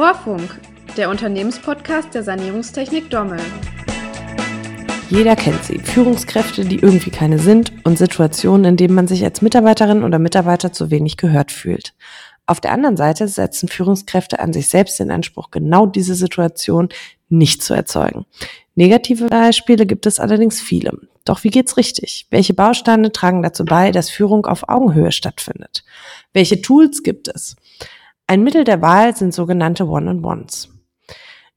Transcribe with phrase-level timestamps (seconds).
[0.00, 0.58] Vorfunk,
[0.96, 3.38] der Unternehmenspodcast der Sanierungstechnik Dommel.
[5.10, 5.78] Jeder kennt sie.
[5.78, 10.72] Führungskräfte, die irgendwie keine sind und Situationen, in denen man sich als Mitarbeiterin oder Mitarbeiter
[10.72, 11.92] zu wenig gehört fühlt.
[12.46, 16.88] Auf der anderen Seite setzen Führungskräfte an sich selbst den Anspruch, genau diese Situation
[17.28, 18.24] nicht zu erzeugen.
[18.76, 20.92] Negative Beispiele gibt es allerdings viele.
[21.26, 22.26] Doch wie geht's richtig?
[22.30, 25.84] Welche Bausteine tragen dazu bei, dass Führung auf Augenhöhe stattfindet?
[26.32, 27.56] Welche Tools gibt es?
[28.30, 30.68] Ein Mittel der Wahl sind sogenannte One-on-Ones.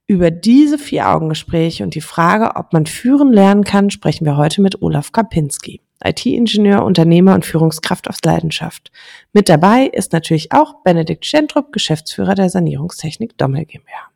[0.08, 4.60] Über diese vier Augengespräche und die Frage, ob man führen lernen kann, sprechen wir heute
[4.60, 8.92] mit Olaf Kapinski, IT-Ingenieur, Unternehmer und Führungskraft aus Leidenschaft.
[9.34, 14.10] Mit dabei ist natürlich auch Benedikt Schentrup, Geschäftsführer der Sanierungstechnik Dommel GmbH.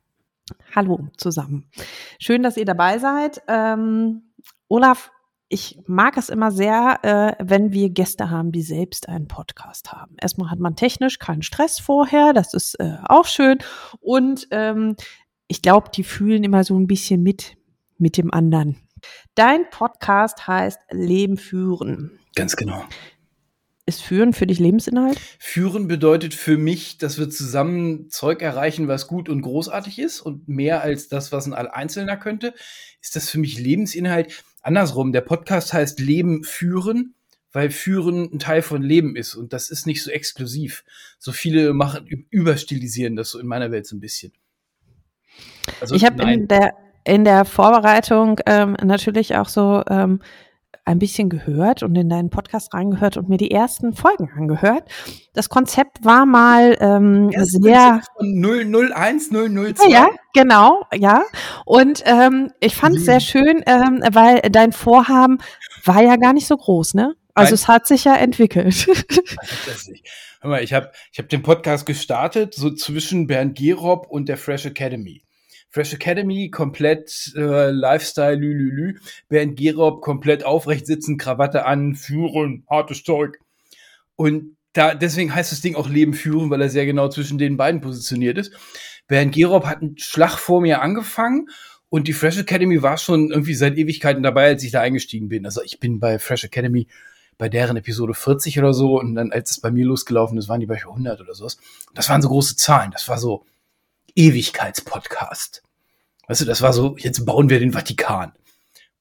[0.74, 1.70] Hallo zusammen.
[2.18, 3.40] Schön, dass ihr dabei seid.
[3.46, 4.32] Ähm,
[4.66, 5.12] Olaf,
[5.48, 10.16] ich mag es immer sehr, äh, wenn wir Gäste haben, die selbst einen Podcast haben.
[10.20, 13.58] Erstmal hat man technisch keinen Stress vorher, das ist äh, auch schön.
[14.00, 14.96] Und ähm,
[15.46, 17.56] ich glaube, die fühlen immer so ein bisschen mit
[17.98, 18.76] mit dem anderen.
[19.34, 22.18] Dein Podcast heißt Leben führen.
[22.34, 22.84] Ganz genau.
[23.86, 25.18] Ist Führen für dich Lebensinhalt?
[25.38, 30.46] Führen bedeutet für mich, dass wir zusammen Zeug erreichen, was gut und großartig ist und
[30.46, 32.52] mehr als das, was ein Einzelner könnte.
[33.00, 34.44] Ist das für mich Lebensinhalt?
[34.62, 37.14] Andersrum, der Podcast heißt Leben führen,
[37.52, 40.84] weil Führen ein Teil von Leben ist und das ist nicht so exklusiv.
[41.18, 44.32] So viele machen, überstilisieren das so in meiner Welt so ein bisschen.
[45.80, 50.20] Also, ich habe in der, in der Vorbereitung ähm, natürlich auch so ähm,
[50.84, 54.84] ein bisschen gehört und in deinen Podcast reingehört und mir die ersten Folgen angehört.
[55.34, 59.84] Das Konzept war mal ähm, sehr von 001 002.
[59.84, 61.22] Ja, ja, genau, ja.
[61.66, 65.38] Und ähm, ich fand es sehr schön, ähm, weil dein Vorhaben
[65.84, 67.14] war ja gar nicht so groß, ne?
[67.34, 67.54] Also Nein.
[67.54, 68.86] es hat sich ja entwickelt.
[70.40, 74.38] Hör mal, ich habe ich hab den Podcast gestartet, so zwischen Bernd Gerob und der
[74.38, 75.22] Fresh Academy.
[75.70, 78.98] Fresh Academy komplett äh, Lifestyle, lülülü.
[79.28, 83.38] Bernd Gerob komplett aufrecht sitzen, Krawatte an, führen, hartes Zeug.
[84.16, 87.56] Und da, deswegen heißt das Ding auch Leben führen, weil er sehr genau zwischen den
[87.56, 88.52] beiden positioniert ist.
[89.06, 91.48] Bernd Gerob hat einen Schlag vor mir angefangen
[91.88, 95.46] und die Fresh Academy war schon irgendwie seit Ewigkeiten dabei, als ich da eingestiegen bin.
[95.46, 96.86] Also ich bin bei Fresh Academy
[97.38, 100.60] bei deren Episode 40 oder so und dann, als es bei mir losgelaufen ist, waren
[100.60, 101.58] die bei 100 oder sowas.
[101.94, 102.90] Das waren so große Zahlen.
[102.90, 103.46] Das war so,
[104.18, 105.62] Ewigkeitspodcast.
[106.26, 108.32] Weißt du, das war so, jetzt bauen wir den Vatikan.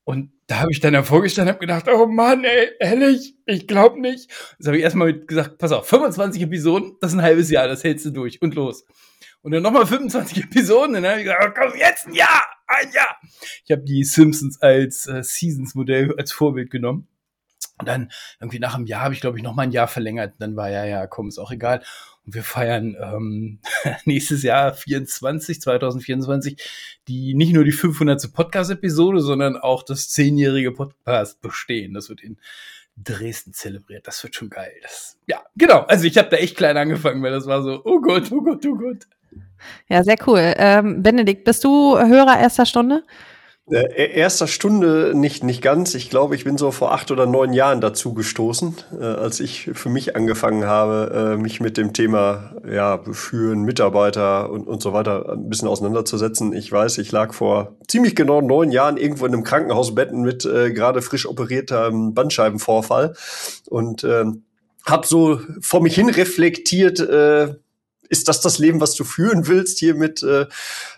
[0.04, 3.68] Und da habe ich dann davor gestanden und habe gedacht, oh Mann, ey, ehrlich, ich
[3.68, 4.30] glaube nicht.
[4.58, 7.84] Jetzt habe ich erstmal gesagt, pass auf, 25 Episoden, das ist ein halbes Jahr, das
[7.84, 8.86] hältst du durch und los.
[9.42, 12.44] Und dann nochmal 25 Episoden, und dann habe ich gesagt, oh, komm, jetzt ein Jahr,
[12.68, 13.18] ein Jahr.
[13.66, 17.08] Ich habe die Simpsons als äh, Seasons-Modell als Vorbild genommen.
[17.80, 20.36] Und dann irgendwie nach einem Jahr habe ich, glaube ich, noch mal ein Jahr verlängert.
[20.40, 21.84] Dann war ja, ja, komm, ist auch egal.
[22.28, 23.60] Und wir feiern ähm,
[24.06, 26.58] nächstes Jahr 24, 2024,
[27.08, 28.34] die nicht nur die 500.
[28.34, 31.94] Podcast-Episode, sondern auch das zehnjährige Podcast-Bestehen.
[31.94, 32.38] Das wird in
[32.98, 34.08] Dresden zelebriert.
[34.08, 34.74] Das wird schon geil.
[34.82, 35.84] Das, ja, genau.
[35.84, 38.66] Also ich habe da echt klein angefangen, weil das war so, oh Gott, oh Gott,
[38.66, 39.08] oh Gott.
[39.88, 40.54] Ja, sehr cool.
[40.58, 43.04] Ähm, Benedikt, bist du Hörer erster Stunde?
[43.70, 45.94] Äh, erster Stunde nicht, nicht ganz.
[45.94, 49.70] Ich glaube, ich bin so vor acht oder neun Jahren dazu gestoßen, äh, als ich
[49.74, 54.94] für mich angefangen habe, äh, mich mit dem Thema ja, Führen, Mitarbeiter und, und so
[54.94, 56.54] weiter ein bisschen auseinanderzusetzen.
[56.54, 60.72] Ich weiß, ich lag vor ziemlich genau neun Jahren irgendwo in einem Krankenhausbetten mit äh,
[60.72, 63.16] gerade frisch operiertem Bandscheibenvorfall
[63.70, 64.26] und äh,
[64.86, 67.56] habe so vor mich hin reflektiert, äh,
[68.10, 70.46] ist das das Leben, was du führen willst, hier mit äh,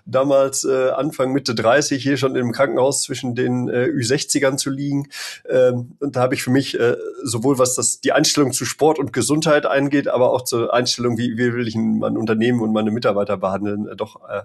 [0.05, 5.07] damals äh, Anfang, Mitte 30, hier schon im Krankenhaus zwischen den äh, Ü60ern zu liegen.
[5.47, 8.99] Ähm, und da habe ich für mich äh, sowohl was das die Einstellung zu Sport
[8.99, 12.91] und Gesundheit eingeht, aber auch zur Einstellung, wie, wie will ich mein Unternehmen und meine
[12.91, 14.41] Mitarbeiter behandeln, äh, doch äh,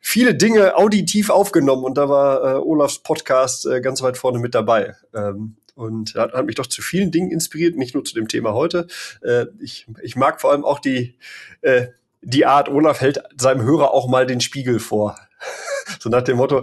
[0.00, 4.54] viele Dinge auditiv aufgenommen und da war äh, Olafs Podcast äh, ganz weit vorne mit
[4.54, 4.94] dabei.
[5.14, 8.52] Ähm, und hat, hat mich doch zu vielen Dingen inspiriert, nicht nur zu dem Thema
[8.52, 8.88] heute.
[9.22, 11.14] Äh, ich, ich mag vor allem auch die,
[11.60, 11.86] äh,
[12.22, 15.16] die Art, Olaf hält seinem Hörer auch mal den Spiegel vor.
[16.00, 16.62] So nach dem Motto,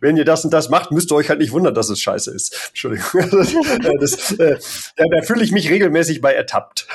[0.00, 2.30] wenn ihr das und das macht, müsst ihr euch halt nicht wundern, dass es scheiße
[2.30, 2.68] ist.
[2.68, 3.20] Entschuldigung.
[4.00, 4.58] das, äh,
[4.96, 6.88] da, da fühle ich mich regelmäßig bei ertappt.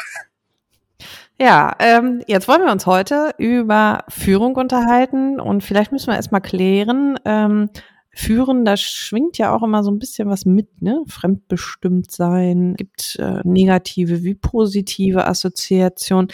[1.39, 6.41] Ja, ähm, jetzt wollen wir uns heute über Führung unterhalten und vielleicht müssen wir erstmal
[6.41, 7.69] klären, ähm,
[8.17, 11.03] Führen, da schwingt ja auch immer so ein bisschen was mit, ne?
[11.07, 16.29] Fremdbestimmt sein, gibt äh, negative wie positive Assoziation.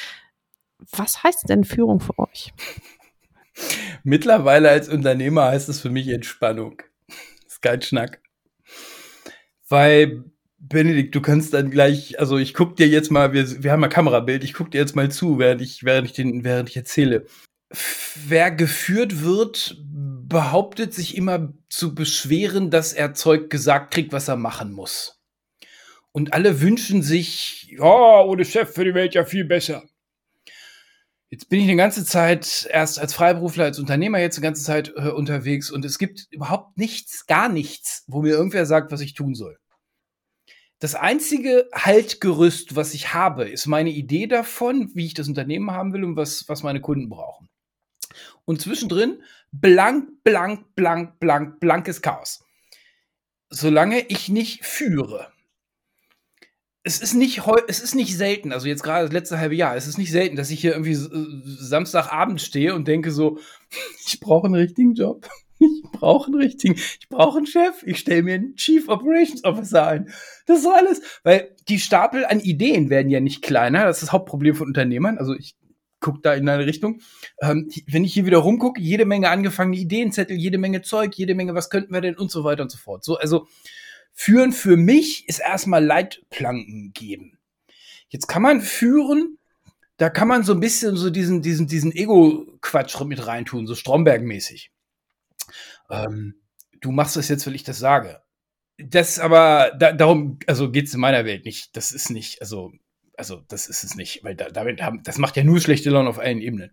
[0.91, 2.53] Was heißt denn Führung für euch?
[4.03, 6.81] Mittlerweile als Unternehmer heißt es für mich Entspannung.
[7.47, 8.21] ist kein Schnack.
[9.69, 10.24] Weil,
[10.57, 13.89] Benedikt, du kannst dann gleich, also ich guck dir jetzt mal, wir, wir haben ein
[13.89, 17.25] Kamerabild, ich guck dir jetzt mal zu, während ich, während ich den, während ich erzähle.
[18.15, 24.36] wer geführt wird, behauptet sich immer zu beschweren, dass er Zeug gesagt kriegt, was er
[24.36, 25.21] machen muss.
[26.12, 29.83] Und alle wünschen sich, ja, ohne Chef für die Welt ja viel besser.
[31.33, 34.94] Jetzt bin ich eine ganze Zeit erst als Freiberufler, als Unternehmer jetzt eine ganze Zeit
[34.95, 39.15] äh, unterwegs und es gibt überhaupt nichts, gar nichts, wo mir irgendwer sagt, was ich
[39.15, 39.57] tun soll.
[40.77, 45.91] Das einzige Haltgerüst, was ich habe, ist meine Idee davon, wie ich das Unternehmen haben
[45.91, 47.50] will und was, was meine Kunden brauchen.
[48.45, 52.45] Und zwischendrin blank, blank, blank, blank, blankes Chaos.
[53.50, 55.32] Solange ich nicht führe.
[56.85, 59.88] Es ist nicht es ist nicht selten, also jetzt gerade das letzte halbe Jahr, es
[59.88, 63.39] ist nicht selten, dass ich hier irgendwie äh, Samstagabend stehe und denke so,
[64.06, 65.27] ich brauche einen richtigen Job.
[65.59, 69.88] Ich brauche einen richtigen, ich brauche einen Chef, ich stelle mir einen Chief Operations Officer
[69.88, 70.09] ein.
[70.45, 74.12] Das ist alles, weil die Stapel an Ideen werden ja nicht kleiner, das ist das
[74.12, 75.18] Hauptproblem von Unternehmern.
[75.18, 75.56] Also ich
[76.03, 77.00] gucke da in eine Richtung.
[77.41, 81.56] Ähm, wenn ich hier wieder rumgucke, jede Menge angefangene Ideenzettel, jede Menge Zeug, jede Menge,
[81.56, 83.03] was könnten wir denn und so weiter und so fort.
[83.03, 83.47] So, also
[84.13, 87.39] führen für mich ist erstmal Leitplanken geben.
[88.10, 89.38] Jetzt kann man führen,
[89.98, 94.71] da kann man so ein bisschen so diesen, diesen, diesen Ego-Quatsch mit reintun, so Stromberg-mäßig.
[95.89, 96.36] Ähm,
[96.80, 98.21] du machst das jetzt, weil ich das sage.
[98.77, 101.75] Das aber, da, darum, also geht's in meiner Welt nicht.
[101.75, 102.71] Das ist nicht, also
[103.18, 106.10] also das ist es nicht, weil da, damit haben, das macht ja nur schlechte Laune
[106.10, 106.71] auf allen Ebenen.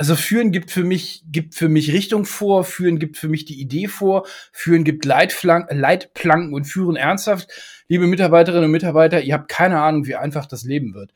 [0.00, 3.60] Also führen gibt für mich, gibt für mich Richtung vor, führen gibt für mich die
[3.60, 7.50] Idee vor, führen gibt Leitflank, Leitplanken und führen ernsthaft.
[7.86, 11.12] Liebe Mitarbeiterinnen und Mitarbeiter, ihr habt keine Ahnung, wie einfach das Leben wird.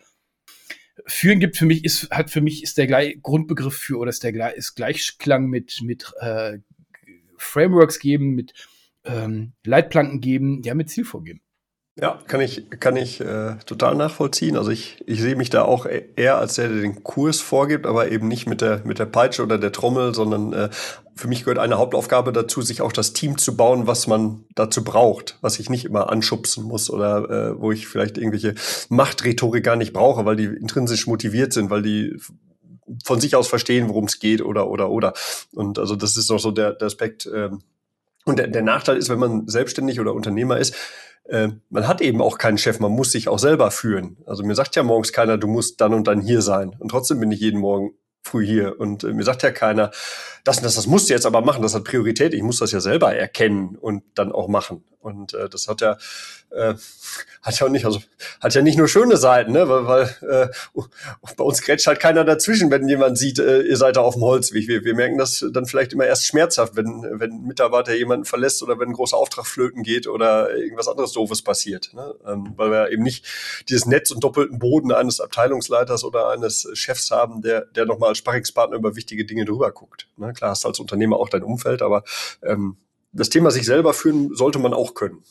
[1.06, 4.22] Führen gibt für mich, ist, hat für mich, ist der gleich, Grundbegriff für, oder ist
[4.22, 6.58] der ist Gleichklang mit, mit äh,
[7.38, 8.52] Frameworks geben, mit
[9.06, 11.40] ähm, Leitplanken geben, ja, mit Ziel vorgeben.
[11.96, 14.56] Ja, kann ich, kann ich äh, total nachvollziehen.
[14.56, 17.86] Also ich, ich sehe mich da auch e-, eher als der, der den Kurs vorgibt,
[17.86, 20.70] aber eben nicht mit der, mit der Peitsche oder der Trommel, sondern äh,
[21.14, 24.82] für mich gehört eine Hauptaufgabe dazu, sich auch das Team zu bauen, was man dazu
[24.82, 28.56] braucht, was ich nicht immer anschubsen muss oder äh, wo ich vielleicht irgendwelche
[28.88, 32.18] Machtrhetorik gar nicht brauche, weil die intrinsisch motiviert sind, weil die
[33.04, 35.14] von sich aus verstehen, worum es geht oder oder oder.
[35.52, 37.30] Und also das ist noch so der, der Aspekt.
[37.32, 37.60] Ähm,
[38.24, 40.74] und der, der Nachteil ist, wenn man selbstständig oder Unternehmer ist,
[41.24, 44.18] äh, man hat eben auch keinen Chef, man muss sich auch selber führen.
[44.26, 46.76] Also mir sagt ja morgens keiner, du musst dann und dann hier sein.
[46.78, 48.78] Und trotzdem bin ich jeden Morgen früh hier.
[48.78, 49.90] Und äh, mir sagt ja keiner,
[50.44, 52.34] das, das, das musst du jetzt aber machen, das hat Priorität.
[52.34, 54.84] Ich muss das ja selber erkennen und dann auch machen.
[55.04, 55.98] Und äh, das hat ja,
[56.50, 56.74] äh,
[57.42, 58.00] hat ja nicht, also
[58.40, 59.68] hat ja nicht nur schöne Seiten, ne?
[59.68, 60.82] weil, weil äh,
[61.36, 64.22] bei uns grätscht halt keiner dazwischen, wenn jemand sieht, äh, ihr seid da auf dem
[64.22, 64.66] Holzweg.
[64.66, 68.62] Wir, wir merken das dann vielleicht immer erst schmerzhaft, wenn, wenn ein Mitarbeiter jemanden verlässt
[68.62, 71.92] oder wenn ein großer Auftrag flöten geht oder irgendwas anderes Doofes passiert.
[71.92, 72.14] Ne?
[72.26, 73.26] Ähm, weil wir eben nicht
[73.68, 78.18] dieses Netz und doppelten Boden eines Abteilungsleiters oder eines Chefs haben, der, der nochmal als
[78.18, 80.08] Sparringspartner über wichtige Dinge drüber guckt.
[80.16, 80.32] Ne?
[80.34, 82.04] Klar hast du als Unternehmer auch dein Umfeld, aber
[82.42, 82.76] ähm,
[83.12, 85.22] das Thema sich selber führen sollte man auch können.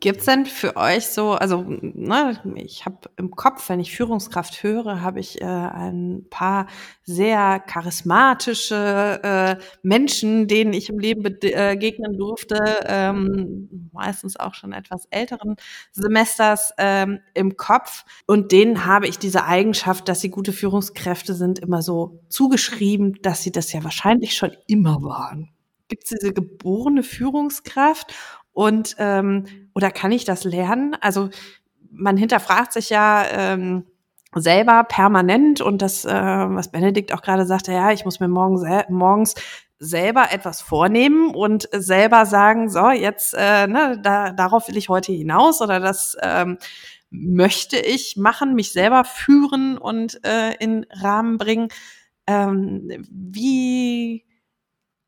[0.00, 4.62] Gibt es denn für euch so, also ne, ich habe im Kopf, wenn ich Führungskraft
[4.62, 6.66] höre, habe ich äh, ein paar
[7.02, 14.72] sehr charismatische äh, Menschen, denen ich im Leben begegnen äh, durfte, ähm, meistens auch schon
[14.72, 15.56] etwas älteren
[15.92, 18.04] Semesters ähm, im Kopf.
[18.26, 23.42] Und denen habe ich diese Eigenschaft, dass sie gute Führungskräfte sind, immer so zugeschrieben, dass
[23.42, 25.50] sie das ja wahrscheinlich schon immer waren.
[25.88, 28.14] Gibt es diese geborene Führungskraft
[28.52, 30.96] und ähm, oder kann ich das lernen?
[31.00, 31.30] Also
[31.90, 33.84] man hinterfragt sich ja ähm,
[34.34, 38.58] selber permanent und das, äh, was Benedikt auch gerade sagte, ja, ich muss mir morgen
[38.58, 39.34] sel morgens
[39.78, 45.12] selber etwas vornehmen und selber sagen, so jetzt, äh, ne, da, darauf will ich heute
[45.12, 46.58] hinaus oder das ähm,
[47.10, 51.68] möchte ich machen, mich selber führen und äh, in Rahmen bringen.
[52.26, 54.24] Ähm, wie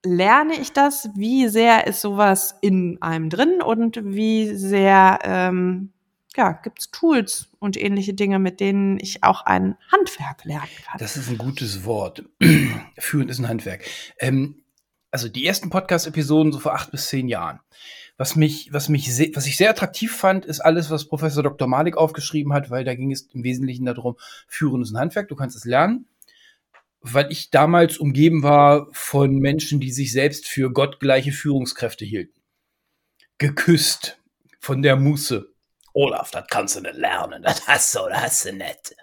[0.06, 1.10] lerne ich das?
[1.14, 5.92] Wie sehr ist sowas in einem drin und wie sehr ähm,
[6.36, 10.98] ja, gibt es Tools und ähnliche Dinge, mit denen ich auch ein Handwerk lernen kann?
[10.98, 12.25] Das ist ein gutes Wort.
[12.98, 13.84] Führen ist ein Handwerk.
[14.18, 14.62] Ähm,
[15.10, 17.60] also die ersten Podcast-Episoden so vor acht bis zehn Jahren.
[18.18, 21.68] Was mich, was mich, was ich sehr attraktiv fand, ist alles, was Professor Dr.
[21.68, 25.36] Malik aufgeschrieben hat, weil da ging es im Wesentlichen darum, Führen ist ein Handwerk, du
[25.36, 26.06] kannst es lernen
[27.12, 32.40] weil ich damals umgeben war von Menschen, die sich selbst für gottgleiche Führungskräfte hielten.
[33.38, 34.18] Geküsst
[34.60, 35.52] von der Muße.
[35.92, 38.96] Olaf, das kannst du nicht lernen, das hast du oder hast du nicht.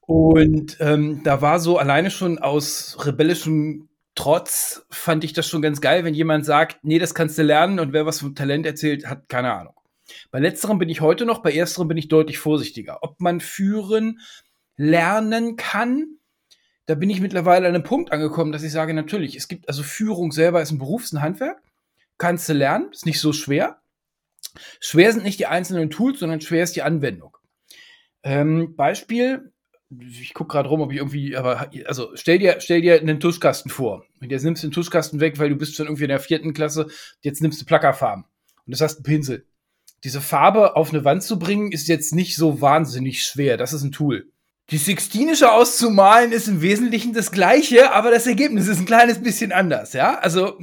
[0.00, 5.80] Und ähm, da war so alleine schon aus rebellischem Trotz fand ich das schon ganz
[5.80, 9.06] geil, wenn jemand sagt, nee, das kannst du lernen und wer was von Talent erzählt,
[9.06, 9.74] hat keine Ahnung.
[10.30, 12.98] Bei letzterem bin ich heute noch, bei ersterem bin ich deutlich vorsichtiger.
[13.02, 14.20] Ob man führen
[14.76, 16.18] lernen kann,
[16.86, 19.82] da bin ich mittlerweile an einem Punkt angekommen, dass ich sage, natürlich, es gibt, also
[19.82, 21.62] Führung selber ist ein Beruf, ist ein Handwerk,
[22.18, 23.78] kannst du lernen, ist nicht so schwer.
[24.80, 27.36] Schwer sind nicht die einzelnen Tools, sondern schwer ist die Anwendung.
[28.22, 29.52] Ähm, Beispiel,
[29.90, 33.70] ich gucke gerade rum, ob ich irgendwie, aber also stell dir, stell dir einen Tuschkasten
[33.70, 34.04] vor.
[34.20, 36.54] Und jetzt nimmst du den Tuschkasten weg, weil du bist schon irgendwie in der vierten
[36.54, 36.88] Klasse,
[37.20, 38.24] jetzt nimmst du Plackerfarben.
[38.66, 39.46] Und das hast einen Pinsel.
[40.04, 43.56] Diese Farbe auf eine Wand zu bringen, ist jetzt nicht so wahnsinnig schwer.
[43.56, 44.30] Das ist ein Tool.
[44.70, 49.52] Die Sixtinische auszumalen ist im Wesentlichen das gleiche, aber das Ergebnis ist ein kleines bisschen
[49.52, 50.18] anders, ja?
[50.18, 50.58] Also,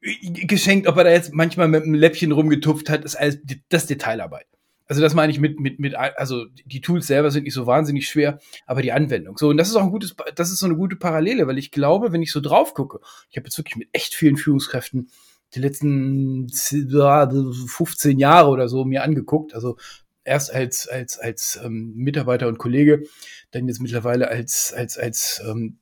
[0.00, 4.46] geschenkt, ob er da jetzt manchmal mit einem Läppchen rumgetupft hat, ist alles das Detailarbeit.
[4.88, 8.08] Also das meine ich mit, mit, mit, also die Tools selber sind nicht so wahnsinnig
[8.08, 9.36] schwer, aber die Anwendung.
[9.36, 11.72] So, und das ist auch ein gutes, das ist so eine gute Parallele, weil ich
[11.72, 15.10] glaube, wenn ich so drauf gucke, ich habe jetzt wirklich mit echt vielen Führungskräften
[15.54, 19.76] die letzten 15 Jahre oder so mir angeguckt, also
[20.26, 23.04] erst als, als, als ähm, Mitarbeiter und Kollege,
[23.52, 25.78] dann jetzt mittlerweile als, als, als ähm,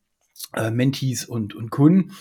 [0.54, 2.16] äh, Mentees und, und Kunden.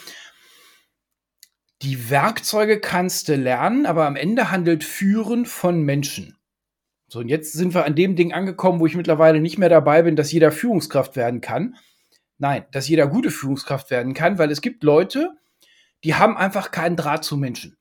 [1.82, 6.38] Die Werkzeuge kannst du lernen, aber am Ende handelt Führen von Menschen.
[7.10, 10.02] So, und jetzt sind wir an dem Ding angekommen, wo ich mittlerweile nicht mehr dabei
[10.02, 11.76] bin, dass jeder Führungskraft werden kann.
[12.38, 15.30] Nein, dass jeder gute Führungskraft werden kann, weil es gibt Leute,
[16.04, 17.78] die haben einfach keinen Draht zu Menschen.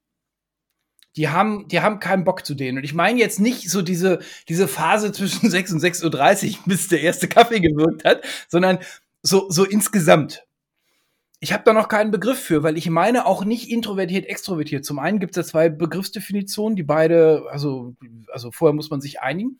[1.16, 2.78] Die haben, die haben keinen Bock zu denen.
[2.78, 6.88] Und ich meine jetzt nicht so diese, diese Phase zwischen 6 und 6.30 Uhr, bis
[6.88, 8.78] der erste Kaffee gewirkt hat, sondern
[9.22, 10.44] so, so insgesamt.
[11.40, 14.84] Ich habe da noch keinen Begriff für, weil ich meine auch nicht introvertiert, extrovertiert.
[14.84, 17.96] Zum einen gibt es da zwei Begriffsdefinitionen, die beide, also,
[18.32, 19.58] also vorher muss man sich einigen.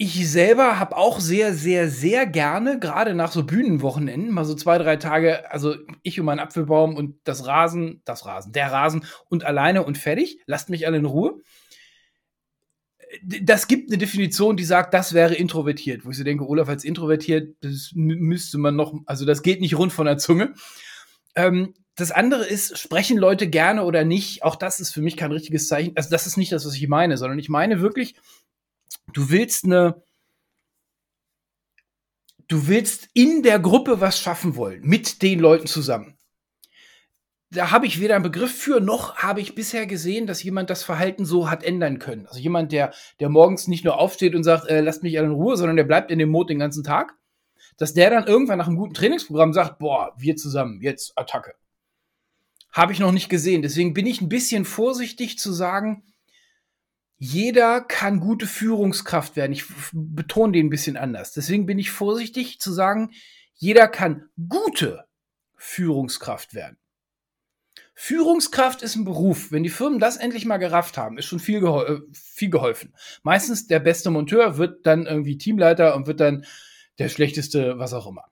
[0.00, 4.78] Ich selber habe auch sehr, sehr, sehr gerne, gerade nach so Bühnenwochenenden, mal so zwei,
[4.78, 5.74] drei Tage, also
[6.04, 10.40] ich und mein Apfelbaum und das Rasen, das Rasen, der Rasen und alleine und fertig.
[10.46, 11.40] Lasst mich alle in Ruhe
[13.40, 16.04] das gibt eine Definition, die sagt, das wäre introvertiert.
[16.04, 19.78] Wo ich so denke, Olaf als introvertiert, das müsste man noch, also das geht nicht
[19.78, 20.54] rund von der Zunge.
[21.34, 24.42] Ähm, das andere ist, sprechen Leute gerne oder nicht?
[24.44, 25.96] Auch das ist für mich kein richtiges Zeichen.
[25.96, 28.14] Also das ist nicht das, was ich meine, sondern ich meine wirklich,
[29.12, 30.02] du willst eine,
[32.48, 36.18] du willst in der Gruppe was schaffen wollen, mit den Leuten zusammen
[37.50, 40.82] da habe ich weder einen Begriff für, noch habe ich bisher gesehen, dass jemand das
[40.82, 42.26] Verhalten so hat ändern können.
[42.26, 45.34] Also jemand, der, der morgens nicht nur aufsteht und sagt, äh, lasst mich alle in
[45.34, 47.14] Ruhe, sondern der bleibt in dem Mode den ganzen Tag,
[47.78, 51.54] dass der dann irgendwann nach einem guten Trainingsprogramm sagt, boah, wir zusammen, jetzt Attacke.
[52.70, 53.62] Habe ich noch nicht gesehen.
[53.62, 56.02] Deswegen bin ich ein bisschen vorsichtig zu sagen,
[57.18, 59.52] jeder kann gute Führungskraft werden.
[59.52, 61.32] Ich betone den ein bisschen anders.
[61.32, 63.10] Deswegen bin ich vorsichtig zu sagen,
[63.54, 65.04] jeder kann gute
[65.56, 66.78] Führungskraft werden.
[67.94, 69.50] Führungskraft ist ein Beruf.
[69.50, 72.94] Wenn die Firmen das endlich mal gerafft haben, ist schon viel, gehol äh, viel geholfen.
[73.24, 76.44] Meistens der beste Monteur wird dann irgendwie Teamleiter und wird dann
[77.00, 78.26] der schlechteste, was auch immer.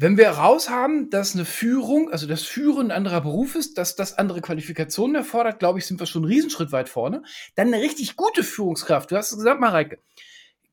[0.00, 3.96] Wenn wir raus haben, dass eine Führung, also das Führen ein anderer Beruf ist, dass
[3.96, 7.24] das andere Qualifikationen erfordert, glaube ich, sind wir schon einen Riesenschritt weit vorne.
[7.56, 9.10] Dann eine richtig gute Führungskraft.
[9.10, 9.98] Du hast es gesagt, Mareike.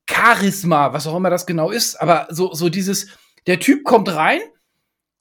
[0.08, 3.08] Charisma, was auch immer das genau ist, aber so, so dieses,
[3.48, 4.42] der Typ kommt rein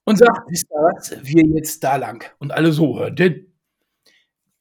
[0.05, 2.25] und sagt, wisst ihr was, wir jetzt da lang.
[2.39, 3.54] Und alle so, denn?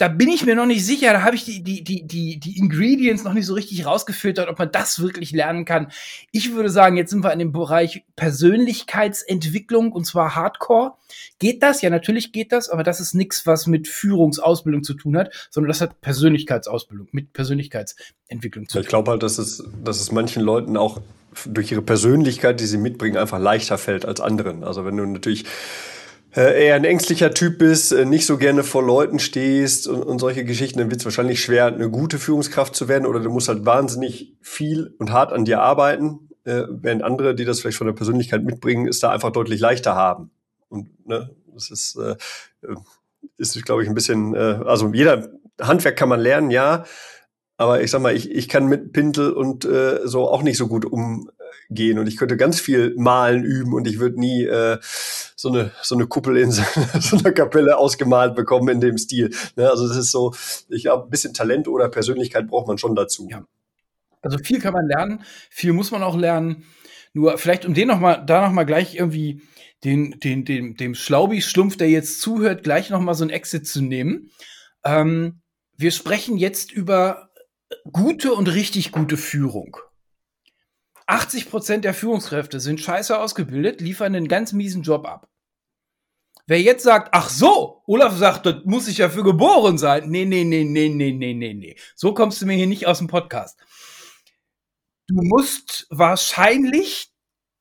[0.03, 2.57] Da bin ich mir noch nicht sicher, da habe ich die, die, die, die, die
[2.57, 5.93] Ingredients noch nicht so richtig rausgefiltert, ob man das wirklich lernen kann.
[6.33, 10.95] Ich würde sagen, jetzt sind wir in dem Bereich Persönlichkeitsentwicklung und zwar Hardcore.
[11.39, 11.81] Geht das?
[11.81, 15.69] Ja, natürlich geht das, aber das ist nichts, was mit Führungsausbildung zu tun hat, sondern
[15.69, 18.81] das hat Persönlichkeitsausbildung, mit Persönlichkeitsentwicklung zu tun.
[18.81, 20.99] Ich glaube halt, dass es, dass es manchen Leuten auch
[21.45, 24.65] durch ihre Persönlichkeit, die sie mitbringen, einfach leichter fällt als anderen.
[24.65, 25.45] Also wenn du natürlich
[26.41, 30.45] eher ein ängstlicher Typ bist, äh, nicht so gerne vor Leuten stehst und, und solche
[30.45, 33.65] Geschichten, dann wird es wahrscheinlich schwer, eine gute Führungskraft zu werden oder du musst halt
[33.65, 37.93] wahnsinnig viel und hart an dir arbeiten, äh, während andere, die das vielleicht von der
[37.93, 40.31] Persönlichkeit mitbringen, es da einfach deutlich leichter haben.
[40.69, 42.15] Und ne, das ist, äh,
[43.37, 45.29] ist glaube ich, ein bisschen, äh, also jeder
[45.61, 46.85] Handwerk kann man lernen, ja,
[47.57, 50.67] aber ich sag mal, ich, ich kann mit Pintel und äh, so auch nicht so
[50.67, 50.85] gut
[51.69, 51.99] umgehen.
[51.99, 54.77] Und ich könnte ganz viel malen üben und ich würde nie äh,
[55.35, 56.63] so, eine, so eine Kuppel in so,
[56.99, 59.31] so einer Kapelle ausgemalt bekommen in dem Stil.
[59.55, 59.69] Ne?
[59.69, 60.33] Also das ist so,
[60.69, 63.27] ich glaube, ein bisschen Talent oder Persönlichkeit braucht man schon dazu.
[63.29, 63.45] Ja.
[64.21, 66.63] Also viel kann man lernen, viel muss man auch lernen.
[67.13, 69.41] Nur vielleicht, um den noch mal, da noch mal gleich irgendwie
[69.83, 73.81] den, den, den, dem Schlaubi-Schlumpf, der jetzt zuhört, gleich noch mal so ein Exit zu
[73.81, 74.31] nehmen.
[74.83, 75.41] Ähm,
[75.77, 77.29] wir sprechen jetzt über
[77.91, 79.77] gute und richtig gute Führung.
[81.07, 85.29] 80 Prozent der Führungskräfte sind scheiße ausgebildet, liefern einen ganz miesen Job ab.
[86.45, 90.09] Wer jetzt sagt, ach so, Olaf sagt, das muss ich ja für geboren sein.
[90.09, 91.77] Nee, nee, nee, nee, nee, nee, nee, nee.
[91.95, 93.57] So kommst du mir hier nicht aus dem Podcast.
[95.07, 97.09] du musst wahrscheinlich,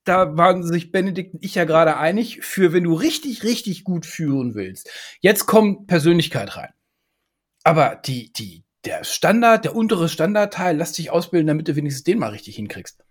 [0.04, 4.06] da waren sich Benedikt und ich ja gerade einig, für wenn du richtig, richtig gut
[4.06, 4.90] führen willst.
[5.20, 6.72] Jetzt kommt Persönlichkeit rein.
[7.64, 12.18] Aber die, die, der Standard, der untere Standardteil, lass dich ausbilden, damit du wenigstens den
[12.18, 13.01] mal richtig hinkriegst.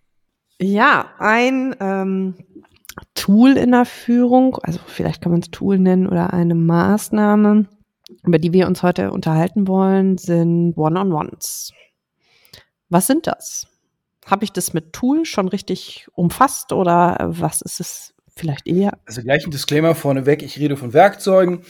[0.62, 2.36] Ja, ein ähm,
[3.16, 7.68] Tool in der Führung, also vielleicht kann man es Tool nennen oder eine Maßnahme,
[8.24, 11.72] über die wir uns heute unterhalten wollen, sind One-on-Ones.
[12.90, 13.68] Was sind das?
[14.28, 19.00] Habe ich das mit Tool schon richtig umfasst oder was ist es vielleicht eher?
[19.08, 21.64] Also gleich ein Disclaimer vorneweg, ich rede von Werkzeugen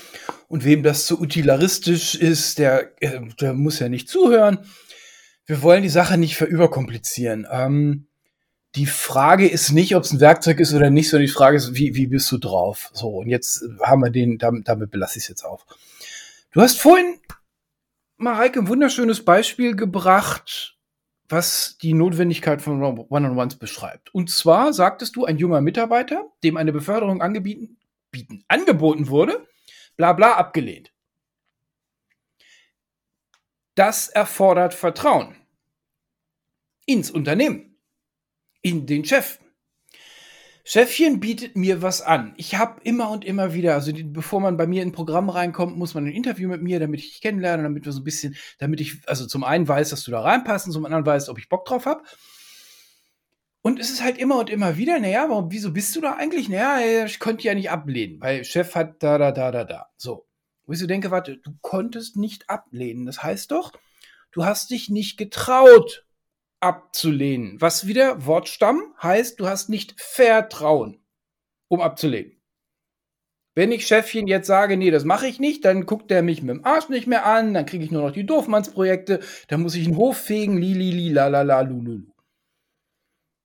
[0.49, 4.59] und wem das zu so utilaristisch ist, der, äh, der muss ja nicht zuhören.
[5.45, 7.47] Wir wollen die Sache nicht verüberkomplizieren.
[7.49, 8.07] Ähm,
[8.75, 11.75] die Frage ist nicht, ob es ein Werkzeug ist oder nicht, sondern die Frage ist,
[11.75, 12.89] wie, wie bist du drauf?
[12.93, 15.65] So, und jetzt haben wir den, damit, damit belasse ich es jetzt auch.
[16.51, 17.19] Du hast vorhin,
[18.17, 20.77] Mareike, ein wunderschönes Beispiel gebracht,
[21.27, 24.13] was die Notwendigkeit von One-on-Ones beschreibt.
[24.13, 27.77] Und zwar sagtest du, ein junger Mitarbeiter, dem eine Beförderung angebieten,
[28.09, 29.47] bieten, angeboten wurde,
[29.97, 30.93] bla bla abgelehnt.
[33.75, 35.35] Das erfordert Vertrauen
[36.85, 37.70] ins Unternehmen
[38.61, 39.39] in den Chef.
[40.63, 42.33] Chefchen bietet mir was an.
[42.37, 45.29] Ich habe immer und immer wieder, also die, bevor man bei mir in ein Programm
[45.29, 48.03] reinkommt, muss man ein Interview mit mir, damit ich dich kennenlerne, damit wir so ein
[48.03, 51.29] bisschen, damit ich, also zum einen weiß, dass du da reinpasst und zum anderen weiß,
[51.29, 52.03] ob ich Bock drauf habe.
[53.63, 56.49] Und es ist halt immer und immer wieder, naja, warum, wieso bist du da eigentlich?
[56.49, 59.87] Naja, ich konnte ja nicht ablehnen, weil Chef hat da, da, da, da, da.
[59.97, 60.27] So.
[60.65, 63.05] Wo ich so denke, warte, du konntest nicht ablehnen.
[63.05, 63.73] Das heißt doch,
[64.31, 66.05] du hast dich nicht getraut,
[66.61, 67.59] abzulehnen.
[67.59, 71.03] Was wieder Wortstamm heißt, du hast nicht Vertrauen,
[71.67, 72.41] um abzulehnen.
[73.53, 76.55] Wenn ich Chefchen jetzt sage, nee, das mache ich nicht, dann guckt der mich mit
[76.55, 79.85] dem Arsch nicht mehr an, dann kriege ich nur noch die Doofmannsprojekte, dann muss ich
[79.85, 82.11] einen Hof fegen, li, li, li, la, la, la, lu, lu, lu.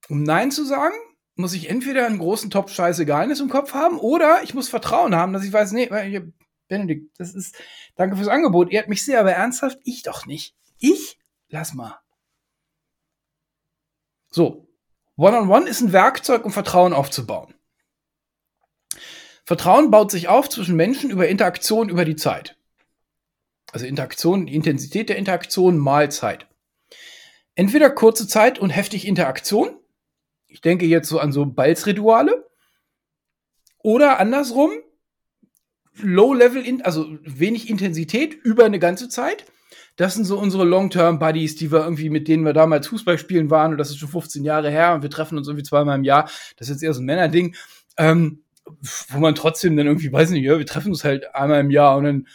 [0.08, 0.94] Um Nein zu sagen,
[1.34, 5.16] muss ich entweder einen großen Topf Scheiße Geheimnis im Kopf haben oder ich muss Vertrauen
[5.16, 5.90] haben, dass ich weiß, nee,
[6.68, 7.56] Benedikt, das ist,
[7.96, 10.54] danke fürs Angebot, ehrt mich sehr, aber ernsthaft, ich doch nicht.
[10.78, 11.18] Ich?
[11.48, 11.98] Lass mal.
[14.36, 14.68] So,
[15.16, 17.54] One-on-One -on -One ist ein Werkzeug, um Vertrauen aufzubauen.
[19.46, 22.58] Vertrauen baut sich auf zwischen Menschen über Interaktion über die Zeit.
[23.72, 26.46] Also Interaktion, die Intensität der Interaktion mal Zeit.
[27.54, 29.74] Entweder kurze Zeit und heftig Interaktion.
[30.48, 32.46] Ich denke jetzt so an so Balzrituale.
[33.78, 34.70] Oder andersrum,
[35.94, 39.46] Low-Level, also wenig Intensität über eine ganze Zeit
[39.96, 43.72] das sind so unsere Long-Term-Buddies, die wir irgendwie, mit denen wir damals Fußball spielen waren,
[43.72, 46.30] und das ist schon 15 Jahre her, und wir treffen uns irgendwie zweimal im Jahr.
[46.56, 47.54] Das ist jetzt eher so ein Männerding,
[47.96, 48.42] ähm,
[49.08, 51.96] wo man trotzdem dann irgendwie, weiß nicht, ja, wir treffen uns halt einmal im Jahr
[51.96, 52.26] und dann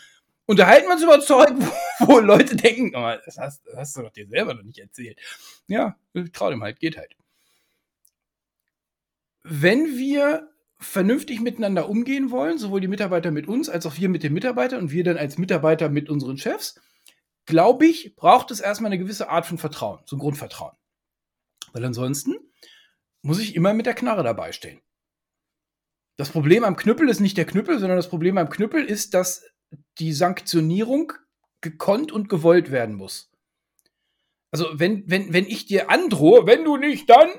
[0.46, 1.52] unterhalten wir uns über Zeug,
[2.00, 4.80] wo, wo Leute denken, oh, das, hast, das hast du doch dir selber noch nicht
[4.80, 5.20] erzählt.
[5.68, 5.98] Ja,
[6.34, 7.16] trau dem halt, geht halt.
[9.44, 14.24] Wenn wir vernünftig miteinander umgehen wollen, sowohl die Mitarbeiter mit uns als auch wir mit
[14.24, 16.82] den Mitarbeitern und wir dann als Mitarbeiter mit unseren Chefs,
[17.52, 20.74] glaube ich, braucht es erstmal eine gewisse Art von Vertrauen, so ein Grundvertrauen.
[21.74, 22.36] Weil ansonsten
[23.22, 24.82] muss ich immer mit der Knarre dabei stehen.
[26.16, 29.44] Das Problem am Knüppel ist nicht der Knüppel, sondern das Problem am Knüppel ist, dass
[30.00, 31.12] die Sanktionierung
[31.60, 33.30] gekonnt und gewollt werden muss.
[34.50, 37.30] Also, wenn, wenn, wenn ich dir androhe, wenn du nicht, dann,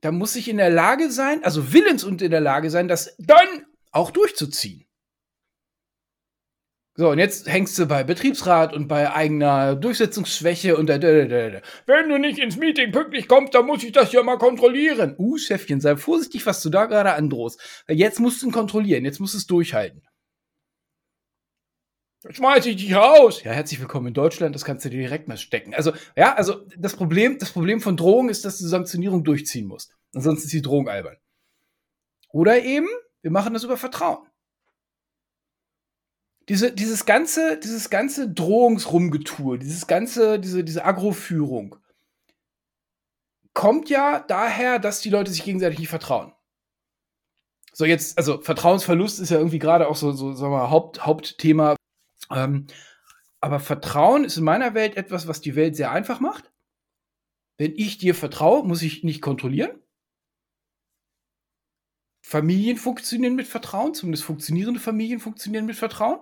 [0.00, 3.14] dann muss ich in der Lage sein, also willens und in der Lage sein, das
[3.18, 4.84] dann auch durchzuziehen.
[6.96, 11.50] So, und jetzt hängst du bei Betriebsrat und bei eigener Durchsetzungsschwäche und da, da, da,
[11.50, 11.60] da.
[11.86, 15.16] Wenn du nicht ins Meeting pünktlich kommst, dann muss ich das ja mal kontrollieren.
[15.18, 17.60] Uh, Chefchen, sei vorsichtig, was du da gerade androhst.
[17.88, 20.02] Jetzt musst du ihn kontrollieren, jetzt musst du es durchhalten.
[22.30, 23.42] Schmeiß ich dich raus.
[23.42, 25.74] Ja, herzlich willkommen in Deutschland, das kannst du dir direkt mal stecken.
[25.74, 29.96] Also, ja, also das Problem, das Problem von Drohung ist, dass du Sanktionierung durchziehen musst.
[30.14, 31.16] Ansonsten ist die Drohung albern.
[32.28, 32.88] Oder eben,
[33.20, 34.24] wir machen das über Vertrauen
[36.48, 41.76] diese, dieses ganze, dieses ganze Drohungsrumgetue, dieses ganze, diese, diese Agroführung
[43.54, 46.32] kommt ja daher, dass die Leute sich gegenseitig nicht vertrauen.
[47.72, 51.76] So jetzt, also Vertrauensverlust ist ja irgendwie gerade auch so, so sagen wir, Haupt, Hauptthema.
[52.30, 52.66] Ähm,
[53.40, 56.52] aber Vertrauen ist in meiner Welt etwas, was die Welt sehr einfach macht.
[57.56, 59.80] Wenn ich dir vertraue, muss ich nicht kontrollieren.
[62.22, 66.20] Familien funktionieren mit Vertrauen, zumindest funktionierende Familien funktionieren mit Vertrauen.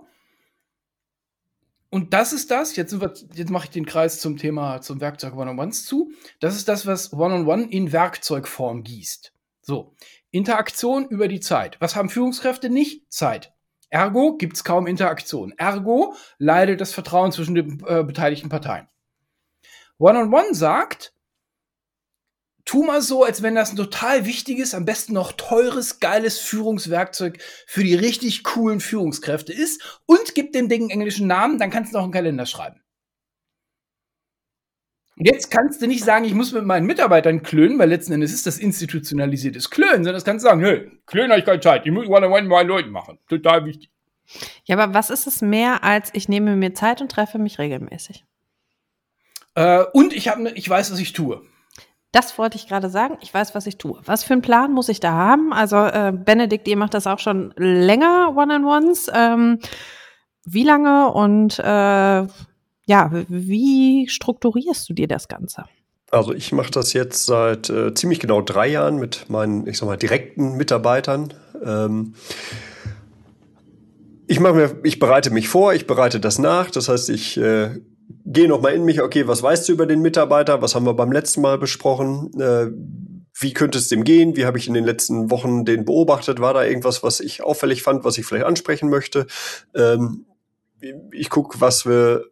[1.92, 5.36] Und das ist das, jetzt, wir, jetzt mache ich den Kreis zum Thema, zum Werkzeug
[5.36, 6.10] One-on-Ones zu.
[6.40, 9.34] Das ist das, was One-on-One -on -One in Werkzeugform gießt.
[9.60, 9.94] So,
[10.30, 11.78] Interaktion über die Zeit.
[11.82, 13.12] Was haben Führungskräfte nicht?
[13.12, 13.52] Zeit.
[13.90, 15.52] Ergo gibt es kaum Interaktion.
[15.58, 18.88] Ergo leidet das Vertrauen zwischen den äh, beteiligten Parteien.
[19.98, 21.12] One-on-One -on -One sagt,
[22.64, 27.38] tu mal so, als wenn das ein total wichtiges, am besten noch teures, geiles Führungswerkzeug
[27.66, 31.92] für die richtig coolen Führungskräfte ist und gib dem Ding einen englischen Namen, dann kannst
[31.92, 32.80] du noch einen Kalender schreiben.
[35.16, 38.32] Und jetzt kannst du nicht sagen, ich muss mit meinen Mitarbeitern klönen, weil letzten Endes
[38.32, 41.84] ist das institutionalisiertes Klönen, sondern das kannst du sagen, nö, Klönen habe ich keine Zeit,
[41.84, 43.18] ich muss one-on-one mit meinen Leuten machen.
[43.28, 43.90] Total wichtig.
[44.64, 48.24] Ja, aber was ist es mehr als ich nehme mir Zeit und treffe mich regelmäßig?
[49.54, 51.42] Äh, und ich, hab ne, ich weiß, was ich tue.
[52.12, 53.16] Das wollte ich gerade sagen.
[53.22, 53.98] Ich weiß, was ich tue.
[54.04, 55.52] Was für einen Plan muss ich da haben?
[55.52, 59.10] Also, äh, Benedikt, ihr macht das auch schon länger, One-on-Ones.
[59.14, 59.58] Ähm,
[60.44, 62.26] wie lange und äh,
[62.86, 65.64] ja, wie strukturierst du dir das Ganze?
[66.10, 69.86] Also ich mache das jetzt seit äh, ziemlich genau drei Jahren mit meinen, ich sag
[69.86, 71.32] mal, direkten Mitarbeitern.
[71.64, 72.14] Ähm,
[74.26, 76.70] ich mache mir, ich bereite mich vor, ich bereite das nach.
[76.70, 77.80] Das heißt, ich äh,
[78.24, 79.00] gehe noch mal in mich.
[79.00, 80.62] Okay, was weißt du über den Mitarbeiter?
[80.62, 82.30] Was haben wir beim letzten Mal besprochen?
[82.40, 82.70] Äh,
[83.38, 84.36] wie könnte es dem gehen?
[84.36, 86.40] Wie habe ich in den letzten Wochen den beobachtet?
[86.40, 89.26] War da irgendwas, was ich auffällig fand, was ich vielleicht ansprechen möchte?
[89.74, 90.26] Ähm,
[91.12, 92.24] ich gucke, was wir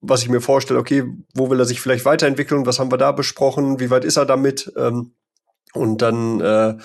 [0.00, 3.12] was ich mir vorstelle, okay, wo will er sich vielleicht weiterentwickeln, was haben wir da
[3.12, 4.72] besprochen, wie weit ist er damit?
[4.76, 5.12] Ähm,
[5.72, 6.76] und dann äh,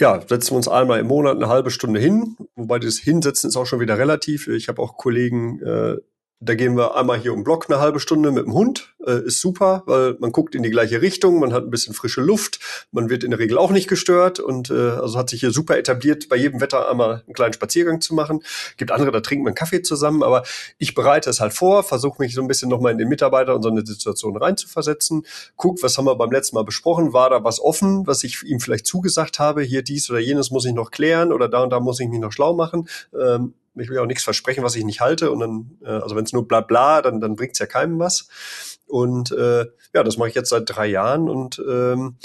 [0.00, 3.56] ja, setzen wir uns einmal im Monat eine halbe Stunde hin, wobei das Hinsetzen ist
[3.56, 4.46] auch schon wieder relativ.
[4.48, 5.96] Ich habe auch Kollegen, äh,
[6.40, 8.94] da gehen wir einmal hier um Block eine halbe Stunde mit dem Hund.
[9.04, 12.20] Äh, ist super, weil man guckt in die gleiche Richtung, man hat ein bisschen frische
[12.20, 12.60] Luft,
[12.92, 15.76] man wird in der Regel auch nicht gestört und äh, also hat sich hier super
[15.76, 18.42] etabliert, bei jedem Wetter einmal einen kleinen Spaziergang zu machen.
[18.76, 20.44] Gibt andere, da trinkt man Kaffee zusammen, aber
[20.78, 23.62] ich bereite es halt vor, versuche mich so ein bisschen nochmal in den Mitarbeiter und
[23.62, 25.26] so eine Situation reinzuversetzen.
[25.56, 27.12] Guck, was haben wir beim letzten Mal besprochen?
[27.12, 29.62] War da was offen, was ich ihm vielleicht zugesagt habe?
[29.62, 32.20] Hier dies oder jenes muss ich noch klären oder da und da muss ich mich
[32.20, 32.88] noch schlau machen.
[33.18, 35.30] Ähm, ich will auch nichts versprechen, was ich nicht halte.
[35.30, 37.98] Und dann, äh, also wenn es nur bla bla, dann, dann bringt es ja keinem
[37.98, 38.28] was.
[38.86, 42.16] Und äh, ja, das mache ich jetzt seit drei Jahren und ähm,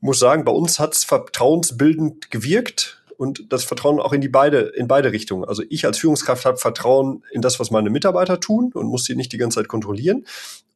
[0.00, 4.60] muss sagen, bei uns hat es vertrauensbildend gewirkt und das Vertrauen auch in die beide,
[4.60, 5.44] in beide Richtungen.
[5.44, 9.16] Also ich als Führungskraft habe Vertrauen in das, was meine Mitarbeiter tun und muss sie
[9.16, 10.26] nicht die ganze Zeit kontrollieren.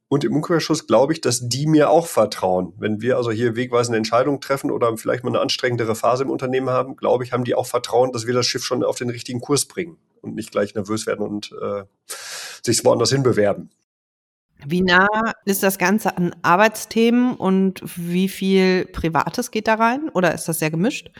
[0.09, 2.73] Und im Umkehrschluss glaube ich, dass die mir auch vertrauen.
[2.77, 6.71] Wenn wir also hier wegweisende Entscheidungen treffen oder vielleicht mal eine anstrengendere Phase im Unternehmen
[6.71, 9.39] haben, glaube ich, haben die auch Vertrauen, dass wir das Schiff schon auf den richtigen
[9.39, 11.83] Kurs bringen und nicht gleich nervös werden und äh,
[12.63, 13.69] sich woanders hinbewerben.
[14.65, 15.07] Wie nah
[15.45, 20.09] ist das Ganze an Arbeitsthemen und wie viel Privates geht da rein?
[20.09, 21.11] Oder ist das sehr gemischt?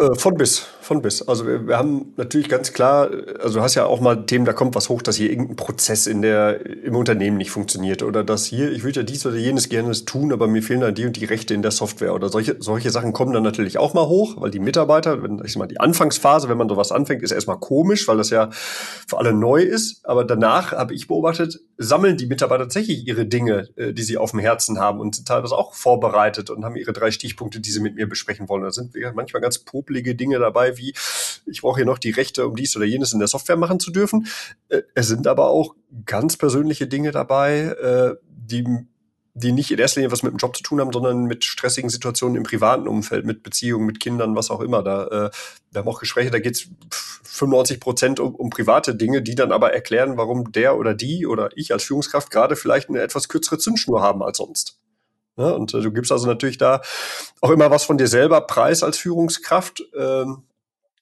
[0.00, 1.28] Äh, von bis, von bis.
[1.28, 4.54] Also wir, wir, haben natürlich ganz klar, also du hast ja auch mal Themen, da
[4.54, 8.46] kommt was hoch, dass hier irgendein Prozess in der, im Unternehmen nicht funktioniert oder dass
[8.46, 11.16] hier, ich würde ja dies oder jenes gerne tun, aber mir fehlen dann die und
[11.16, 14.40] die Rechte in der Software oder solche, solche Sachen kommen dann natürlich auch mal hoch,
[14.40, 17.58] weil die Mitarbeiter, wenn ich sag mal, die Anfangsphase, wenn man sowas anfängt, ist erstmal
[17.58, 22.26] komisch, weil das ja für alle neu ist, aber danach habe ich beobachtet, sammeln die
[22.26, 25.74] Mitarbeiter tatsächlich ihre Dinge, äh, die sie auf dem Herzen haben und sind teilweise auch
[25.74, 28.62] vorbereitet und haben ihre drei Stichpunkte, die sie mit mir besprechen wollen.
[28.62, 30.94] Da sind wir manchmal ganz populär poplige Dinge dabei, wie
[31.46, 33.90] ich brauche hier noch die Rechte, um dies oder jenes in der Software machen zu
[33.90, 34.28] dürfen.
[34.68, 35.74] Äh, es sind aber auch
[36.06, 38.64] ganz persönliche Dinge dabei, äh, die
[39.32, 41.88] die nicht in erster Linie was mit dem Job zu tun haben, sondern mit stressigen
[41.88, 44.82] Situationen im privaten Umfeld, mit Beziehungen, mit Kindern, was auch immer.
[44.82, 45.30] Da, äh,
[45.70, 46.68] wir haben auch Gespräche, da geht es
[47.22, 51.48] 95 Prozent um, um private Dinge, die dann aber erklären, warum der oder die oder
[51.54, 54.79] ich als Führungskraft gerade vielleicht eine etwas kürzere Zündschnur haben als sonst.
[55.40, 56.82] Ja, und äh, du gibst also natürlich da
[57.40, 59.82] auch immer was von dir selber preis als Führungskraft.
[59.96, 60.42] Ähm,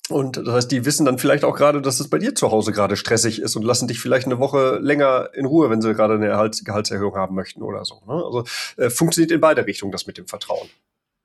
[0.08, 2.72] und das heißt, die wissen dann vielleicht auch gerade, dass es bei dir zu Hause
[2.72, 6.14] gerade stressig ist und lassen dich vielleicht eine Woche länger in Ruhe, wenn sie gerade
[6.14, 8.00] eine Gehaltserhöhung haben möchten oder so.
[8.06, 8.14] Ne?
[8.14, 8.44] Also
[8.76, 10.68] äh, funktioniert in beide Richtungen das mit dem Vertrauen.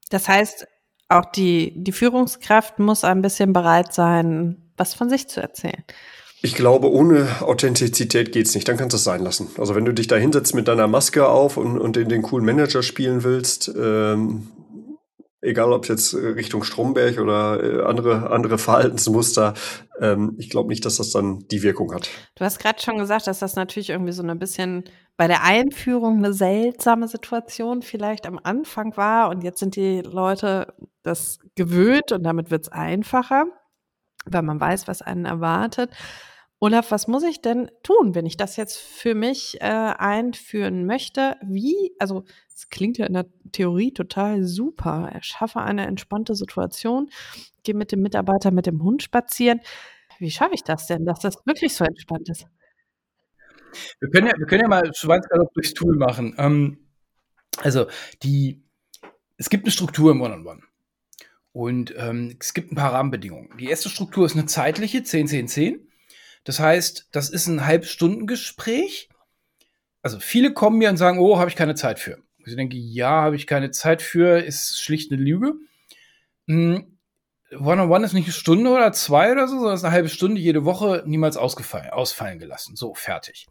[0.10, 0.68] Das heißt,
[1.08, 5.84] auch die, die Führungskraft muss ein bisschen bereit sein, was von sich zu erzählen.
[6.46, 8.68] Ich glaube, ohne Authentizität geht's nicht.
[8.68, 9.48] Dann kannst du es sein lassen.
[9.58, 12.46] Also wenn du dich da hinsetzt mit deiner Maske auf und, und in den coolen
[12.46, 14.50] Manager spielen willst, ähm,
[15.40, 19.54] egal ob jetzt Richtung Stromberg oder äh, andere, andere Verhaltensmuster,
[20.02, 22.10] ähm, ich glaube nicht, dass das dann die Wirkung hat.
[22.36, 24.84] Du hast gerade schon gesagt, dass das natürlich irgendwie so ein bisschen
[25.16, 30.74] bei der Einführung eine seltsame Situation vielleicht am Anfang war und jetzt sind die Leute
[31.04, 33.46] das gewöhnt und damit wird's einfacher,
[34.26, 35.90] weil man weiß, was einen erwartet.
[36.64, 41.36] Olaf, was muss ich denn tun, wenn ich das jetzt für mich äh, einführen möchte?
[41.44, 42.24] Wie, also
[42.56, 45.10] es klingt ja in der Theorie total super.
[45.12, 47.10] Erschaffe eine entspannte Situation,
[47.64, 49.60] gehe mit dem Mitarbeiter mit dem Hund spazieren.
[50.20, 52.48] Wie schaffe ich das denn, dass das wirklich so entspannt ist?
[54.00, 56.34] Wir können ja, wir können ja mal Schweinsgalopp durchs Tool machen.
[56.38, 56.78] Ähm,
[57.58, 57.88] also
[58.24, 58.64] die,
[59.36, 60.62] es gibt eine Struktur im One-on-One.
[60.62, 60.68] -on -One.
[61.52, 63.50] Und ähm, es gibt ein paar Rahmenbedingungen.
[63.58, 65.90] Die erste Struktur ist eine zeitliche, 10, 10, 10.
[66.44, 69.10] Das heißt, das ist ein Halbstundengespräch.
[70.02, 72.18] Also viele kommen mir und sagen, oh, habe ich keine Zeit für.
[72.46, 75.54] Ich denke, ja, habe ich keine Zeit für, ist schlicht eine Lüge.
[76.48, 76.98] Hm,
[77.58, 80.66] One-on-One ist nicht eine Stunde oder zwei oder so, sondern ist eine halbe Stunde jede
[80.66, 82.76] Woche niemals ausgefallen, ausfallen gelassen.
[82.76, 83.48] So, fertig.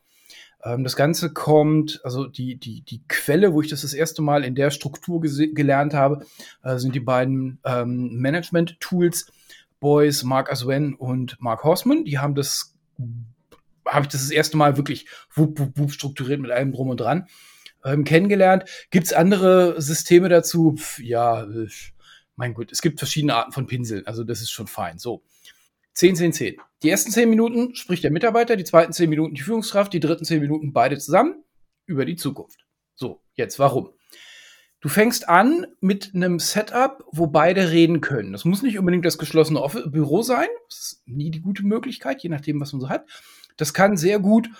[0.64, 4.44] Ähm, das Ganze kommt, also die, die, die Quelle, wo ich das das erste Mal
[4.44, 6.24] in der Struktur gelernt habe,
[6.62, 9.32] äh, sind die beiden ähm, Management-Tools,
[9.80, 12.04] Boys, Mark Aswen und Mark Horseman.
[12.04, 12.71] Die haben das,
[13.86, 17.00] habe ich das das erste Mal wirklich wup, wup, wup strukturiert mit allem drum und
[17.00, 17.26] dran
[17.84, 18.64] ähm, kennengelernt.
[18.90, 20.76] Gibt es andere Systeme dazu?
[20.76, 21.68] Pff, ja, äh,
[22.36, 24.98] mein Gott, es gibt verschiedene Arten von Pinseln, also das ist schon fein.
[24.98, 25.22] So.
[25.94, 26.56] 10, 10, 10.
[26.82, 30.24] Die ersten 10 Minuten spricht der Mitarbeiter, die zweiten 10 Minuten die Führungskraft, die dritten
[30.24, 31.44] 10 Minuten beide zusammen
[31.84, 32.64] über die Zukunft.
[32.94, 33.90] So, jetzt warum?
[34.82, 38.32] Du fängst an mit einem Setup, wo beide reden können.
[38.32, 40.48] Das muss nicht unbedingt das geschlossene Office Büro sein.
[40.68, 43.06] Das ist nie die gute Möglichkeit, je nachdem, was man so hat.
[43.56, 44.50] Das kann sehr gut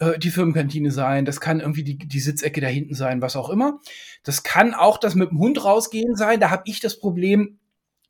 [0.00, 3.50] äh, die Firmenkantine sein, das kann irgendwie die, die Sitzecke da hinten sein, was auch
[3.50, 3.80] immer.
[4.24, 6.40] Das kann auch das mit dem Hund rausgehen sein.
[6.40, 7.60] Da habe ich das Problem,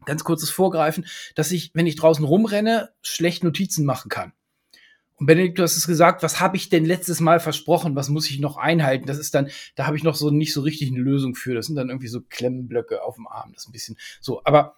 [0.06, 4.32] ganz kurzes Vorgreifen, dass ich, wenn ich draußen rumrenne, schlecht Notizen machen kann.
[5.18, 7.96] Und Benedikt, du hast es gesagt, was habe ich denn letztes Mal versprochen?
[7.96, 9.06] Was muss ich noch einhalten?
[9.06, 11.54] Das ist dann, da habe ich noch so nicht so richtig eine Lösung für.
[11.54, 13.50] Das sind dann irgendwie so Klemmenblöcke auf dem Arm.
[13.52, 14.42] Das ist ein bisschen so.
[14.44, 14.76] Aber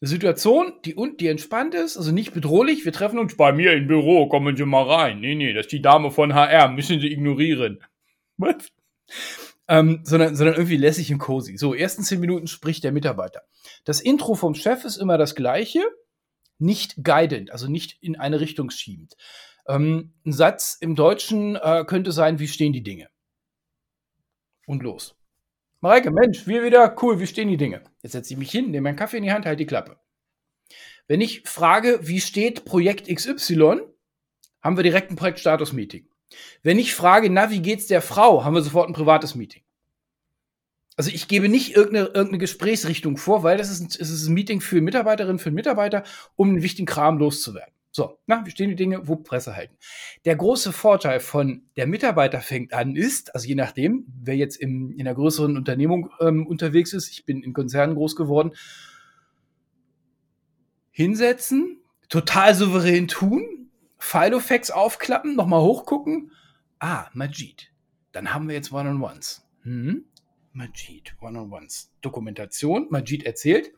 [0.00, 2.86] eine Situation, die, die entspannt ist, also nicht bedrohlich.
[2.86, 5.20] Wir treffen uns bei mir im Büro, kommen Sie mal rein.
[5.20, 7.80] Nee, nee, das ist die Dame von HR, müssen Sie ignorieren.
[8.38, 8.72] Was?
[9.68, 11.58] Ähm, sondern, sondern irgendwie lässig und cozy.
[11.58, 13.42] So, ersten zehn Minuten spricht der Mitarbeiter.
[13.84, 15.82] Das Intro vom Chef ist immer das gleiche,
[16.58, 19.16] nicht guidend, also nicht in eine Richtung schiebend.
[19.70, 23.08] Ähm, ein Satz im Deutschen äh, könnte sein, wie stehen die Dinge?
[24.66, 25.16] Und los.
[25.80, 27.82] Mareike, Mensch, wir wieder, cool, wie stehen die Dinge?
[28.02, 29.98] Jetzt setze ich mich hin, nehme meinen Kaffee in die Hand, halte die Klappe.
[31.06, 33.80] Wenn ich frage, wie steht Projekt XY,
[34.60, 36.06] haben wir direkt ein Projektstatus-Meeting.
[36.62, 39.62] Wenn ich frage, na, wie geht's der Frau, haben wir sofort ein privates Meeting.
[40.96, 44.34] Also ich gebe nicht irgendeine, irgendeine Gesprächsrichtung vor, weil das ist, ein, es ist ein
[44.34, 46.04] Meeting für Mitarbeiterinnen, für Mitarbeiter,
[46.36, 47.74] um einen wichtigen Kram loszuwerden.
[47.92, 49.76] So, na, wie stehen die Dinge, wo Presse halten.
[50.24, 54.92] Der große Vorteil von der Mitarbeiter fängt an ist, also je nachdem, wer jetzt im,
[54.92, 58.52] in einer größeren Unternehmung ähm, unterwegs ist, ich bin in Konzernen groß geworden,
[60.92, 66.32] hinsetzen, total souverän tun, Filofax aufklappen, nochmal hochgucken.
[66.78, 67.72] Ah, Majid.
[68.12, 69.46] Dann haben wir jetzt One-on-Ones.
[69.62, 70.04] Hm?
[70.52, 71.92] Majid, One-on-Ones.
[72.00, 73.72] Dokumentation, Majid erzählt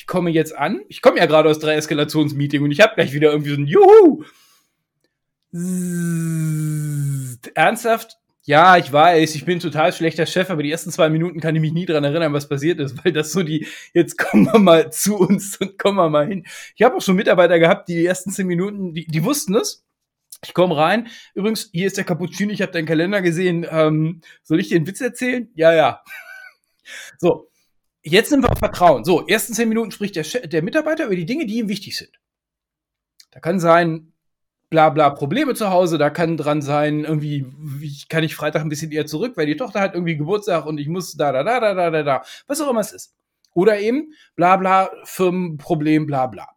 [0.00, 0.80] ich komme jetzt an.
[0.88, 3.66] Ich komme ja gerade aus drei Eskalationsmeeting und ich habe gleich wieder irgendwie so ein
[3.66, 4.24] Juhu.
[7.52, 8.16] Ernsthaft?
[8.42, 11.60] Ja, ich weiß, ich bin total schlechter Chef, aber die ersten zwei Minuten kann ich
[11.60, 14.90] mich nie dran erinnern, was passiert ist, weil das so die, jetzt kommen wir mal
[14.90, 16.46] zu uns und kommen wir mal hin.
[16.74, 19.84] Ich habe auch schon Mitarbeiter gehabt, die die ersten zehn Minuten, die, die wussten es.
[20.42, 21.08] Ich komme rein.
[21.34, 23.66] Übrigens, hier ist der Cappuccino, ich habe deinen Kalender gesehen.
[23.70, 25.50] Ähm, soll ich dir einen Witz erzählen?
[25.54, 26.02] Ja, ja.
[27.18, 27.49] So,
[28.02, 29.04] Jetzt sind wir auf Vertrauen.
[29.04, 32.18] So, ersten zehn Minuten spricht der, der Mitarbeiter über die Dinge, die ihm wichtig sind.
[33.30, 34.12] Da kann sein,
[34.70, 38.68] bla bla Probleme zu Hause, da kann dran sein, irgendwie, wie kann ich Freitag ein
[38.68, 41.60] bisschen eher zurück, weil die Tochter hat irgendwie Geburtstag und ich muss da, da, da,
[41.60, 43.14] da, da, da, da, was auch immer es ist.
[43.52, 46.48] Oder eben, bla bla, Firmenproblem, bla bla.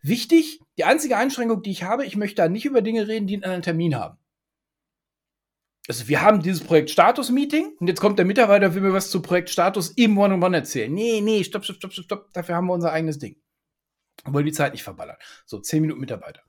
[0.00, 3.44] Wichtig, die einzige Einschränkung, die ich habe, ich möchte da nicht über Dinge reden, die
[3.44, 4.18] einen Termin haben
[5.88, 9.10] also wir haben dieses Projekt Status Meeting und jetzt kommt der Mitarbeiter, will mir was
[9.10, 10.92] zu Projekt Status im One-on-One erzählen.
[10.92, 12.32] Nee, nee, stopp, stopp, stopp, stopp, stopp.
[12.32, 13.36] Dafür haben wir unser eigenes Ding.
[14.24, 15.16] Wir wollen die Zeit nicht verballern.
[15.44, 16.42] So, zehn Minuten Mitarbeiter.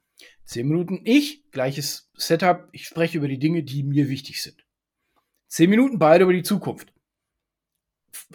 [0.45, 2.67] Zehn Minuten ich, gleiches Setup.
[2.71, 4.65] Ich spreche über die Dinge, die mir wichtig sind.
[5.47, 6.93] Zehn Minuten beide über die Zukunft.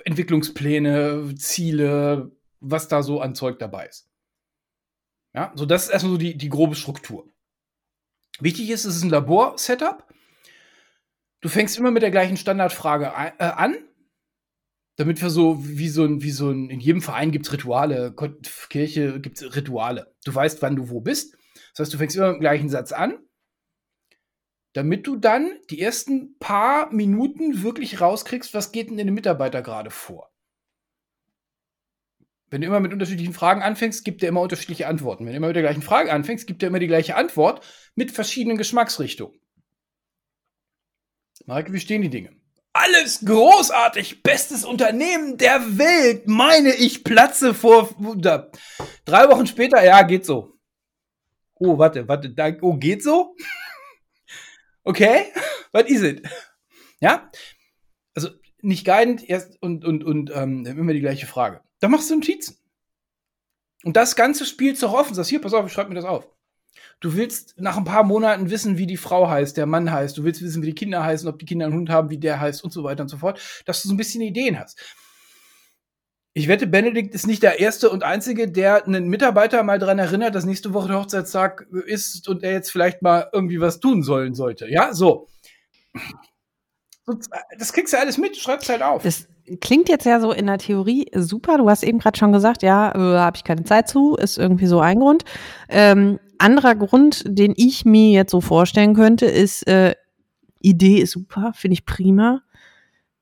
[0.05, 4.09] Entwicklungspläne, Ziele, was da so an Zeug dabei ist.
[5.35, 7.33] Ja, so das ist erstmal so die, die grobe Struktur.
[8.41, 10.05] Wichtig ist, es ist ein Labor-Setup.
[11.41, 13.07] Du fängst immer mit der gleichen Standardfrage
[13.39, 13.77] äh, an,
[14.97, 18.15] damit wir so wie so ein, wie so ein, in jedem Verein gibt es Rituale,
[18.69, 20.13] Kirche gibt es Rituale.
[20.25, 21.37] Du weißt, wann du wo bist.
[21.73, 23.19] Das heißt, du fängst immer mit dem gleichen Satz an,
[24.73, 29.63] damit du dann die ersten paar Minuten wirklich rauskriegst, was geht denn in dem Mitarbeiter
[29.63, 30.33] gerade vor.
[32.51, 35.27] Wenn du immer mit unterschiedlichen Fragen anfängst, gibt er immer unterschiedliche Antworten.
[35.27, 38.11] Wenn du immer mit der gleichen Frage anfängst, gibt er immer die gleiche Antwort mit
[38.11, 39.39] verschiedenen Geschmacksrichtungen.
[41.49, 42.37] Maike, wie stehen die Dinge?
[42.75, 47.89] Alles großartig, bestes Unternehmen der Welt, meine ich, platze vor.
[48.19, 48.51] Da.
[49.07, 50.59] Drei Wochen später, ja, geht so.
[51.55, 53.35] Oh, warte, warte, da, oh, geht so?
[54.85, 55.33] okay,
[55.73, 56.29] was is it?
[57.01, 57.31] Ja,
[58.15, 58.29] also
[58.61, 61.63] nicht guidend erst und, und, und ähm, immer die gleiche Frage.
[61.81, 62.59] Da machst du Notizen.
[63.85, 66.29] Und das ganze Spiel zu offen, sagst hier, pass auf, ich schreib mir das auf.
[67.01, 70.19] Du willst nach ein paar Monaten wissen, wie die Frau heißt, der Mann heißt.
[70.19, 72.41] Du willst wissen, wie die Kinder heißen, ob die Kinder einen Hund haben, wie der
[72.41, 74.81] heißt und so weiter und so fort, dass du so ein bisschen Ideen hast.
[76.35, 80.35] Ich wette, Benedikt ist nicht der Erste und Einzige, der einen Mitarbeiter mal daran erinnert,
[80.35, 84.35] dass nächste Woche der Hochzeitstag ist und er jetzt vielleicht mal irgendwie was tun sollen
[84.35, 84.69] sollte.
[84.69, 85.29] Ja, so.
[87.59, 89.03] Das kriegst du alles mit, schreibst halt auf.
[89.03, 89.27] Das
[89.61, 91.59] klingt jetzt ja so in der Theorie super.
[91.59, 94.67] Du hast eben gerade schon gesagt, ja, äh, habe ich keine Zeit zu, ist irgendwie
[94.67, 95.25] so ein Grund.
[95.69, 99.95] Ähm, anderer Grund, den ich mir jetzt so vorstellen könnte, ist, äh,
[100.61, 102.43] Idee ist super, finde ich prima,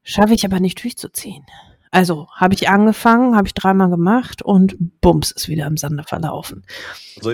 [0.03, 1.45] schaffe ich aber nicht durchzuziehen.
[1.91, 6.65] Also habe ich angefangen, habe ich dreimal gemacht und bums ist wieder im Sande verlaufen.
[7.17, 7.33] Also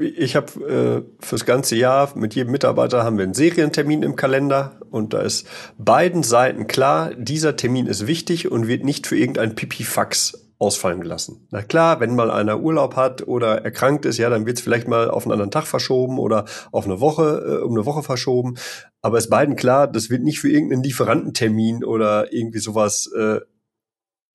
[0.00, 4.80] ich habe äh, fürs ganze Jahr mit jedem Mitarbeiter haben wir einen Serientermin im Kalender
[4.90, 9.54] und da ist beiden Seiten klar, dieser Termin ist wichtig und wird nicht für irgendein
[9.54, 11.46] Pipifax ausfallen gelassen.
[11.50, 14.88] Na klar, wenn mal einer Urlaub hat oder erkrankt ist, ja, dann wird es vielleicht
[14.88, 18.56] mal auf einen anderen Tag verschoben oder auf eine Woche, äh, um eine Woche verschoben.
[19.00, 23.40] Aber ist beiden klar, das wird nicht für irgendeinen Lieferantentermin oder irgendwie sowas äh,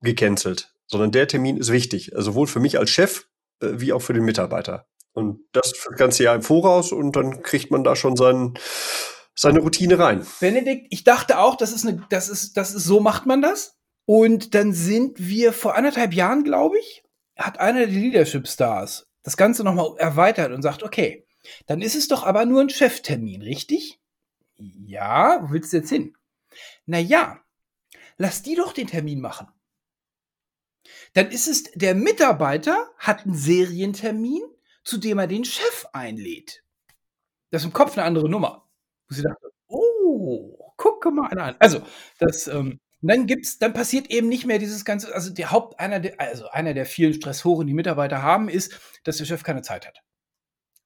[0.02, 3.26] gecancelt, sondern der Termin ist wichtig, also sowohl für mich als Chef
[3.62, 4.86] äh, wie auch für den Mitarbeiter.
[5.12, 8.54] Und das für das ganze Jahr im Voraus und dann kriegt man da schon seinen,
[9.36, 10.26] seine Routine rein.
[10.40, 13.78] Benedikt, ich dachte auch, das ist eine, das ist, das ist, so macht man das.
[14.06, 17.04] Und dann sind wir vor anderthalb Jahren, glaube ich,
[17.38, 21.26] hat einer der Leadership Stars das Ganze nochmal erweitert und sagt, okay,
[21.68, 24.00] dann ist es doch aber nur ein Cheftermin, richtig?
[24.58, 26.16] Ja, wo willst du jetzt hin?
[26.86, 27.40] Na ja,
[28.18, 29.48] lass die doch den Termin machen
[31.14, 34.42] dann ist es, der Mitarbeiter hat einen Serientermin,
[34.84, 36.64] zu dem er den Chef einlädt.
[37.52, 38.68] Das ist im Kopf eine andere Nummer.
[39.08, 41.56] Wo sie dachte, oh, gucke mal einer an.
[41.60, 41.82] Also,
[42.20, 46.00] das, ähm, dann gibt's, dann passiert eben nicht mehr dieses ganze, also der Haupt, einer
[46.00, 49.88] der, also einer der vielen Stressoren, die Mitarbeiter haben, ist, dass der Chef keine Zeit
[49.88, 50.02] hat.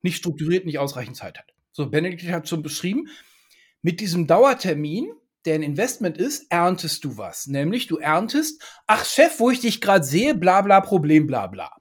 [0.01, 1.53] Nicht strukturiert, nicht ausreichend Zeit hat.
[1.71, 3.08] So, Benedikt hat schon beschrieben,
[3.82, 5.12] mit diesem Dauertermin
[5.47, 7.47] der ein Investment ist, erntest du was.
[7.47, 11.71] Nämlich du erntest, ach Chef, wo ich dich gerade sehe, bla bla Problem, bla bla.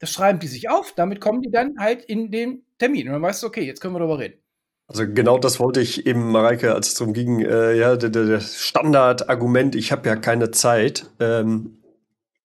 [0.00, 3.06] Das schreiben die sich auf, damit kommen die dann halt in den Termin.
[3.06, 4.42] Und dann weißt du, okay, jetzt können wir darüber reden.
[4.88, 8.40] Also genau das wollte ich eben, Mareike, als es darum ging, äh, ja, der, der
[8.40, 11.78] Standardargument, ich habe ja keine Zeit, ähm,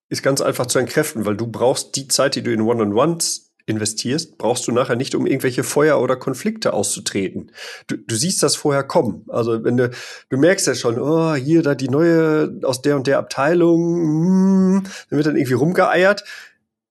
[0.10, 4.38] ist ganz einfach zu entkräften, weil du brauchst die Zeit, die du in One-on-Ones investierst,
[4.38, 7.52] brauchst du nachher nicht, um irgendwelche Feuer oder Konflikte auszutreten.
[7.88, 9.24] Du, du siehst das vorher kommen.
[9.30, 9.92] Also wenn du,
[10.30, 14.84] du merkst ja schon, oh, hier da die neue aus der und der Abteilung, mm,
[15.10, 16.24] dann wird dann irgendwie rumgeeiert.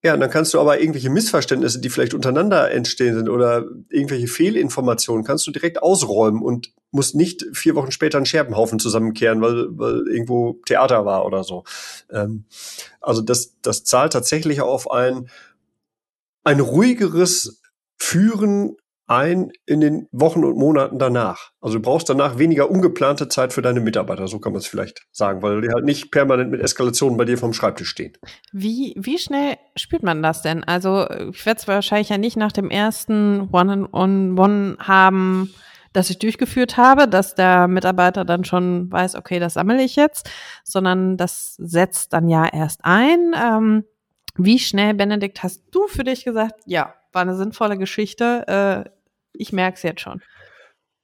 [0.03, 4.29] Ja, und dann kannst du aber irgendwelche Missverständnisse, die vielleicht untereinander entstehen sind oder irgendwelche
[4.29, 9.67] Fehlinformationen, kannst du direkt ausräumen und musst nicht vier Wochen später einen Scherbenhaufen zusammenkehren, weil,
[9.71, 11.65] weil irgendwo Theater war oder so.
[12.11, 12.45] Ähm,
[13.01, 15.29] also das, das zahlt tatsächlich auf ein,
[16.45, 17.61] ein ruhigeres
[17.99, 18.77] Führen
[19.11, 21.51] ein in den Wochen und Monaten danach.
[21.61, 25.07] Also du brauchst danach weniger ungeplante Zeit für deine Mitarbeiter, so kann man es vielleicht
[25.11, 28.13] sagen, weil die halt nicht permanent mit Eskalationen bei dir vom Schreibtisch stehen.
[28.53, 30.63] Wie, wie schnell spürt man das denn?
[30.63, 35.53] Also ich werde es wahrscheinlich ja nicht nach dem ersten One-on-One haben,
[35.93, 40.31] das ich durchgeführt habe, dass der Mitarbeiter dann schon weiß, okay, das sammle ich jetzt,
[40.63, 43.35] sondern das setzt dann ja erst ein.
[43.35, 43.85] Ähm,
[44.37, 49.00] wie schnell, Benedikt, hast du für dich gesagt, ja, war eine sinnvolle Geschichte, äh,
[49.33, 50.23] ich merke es jetzt schon.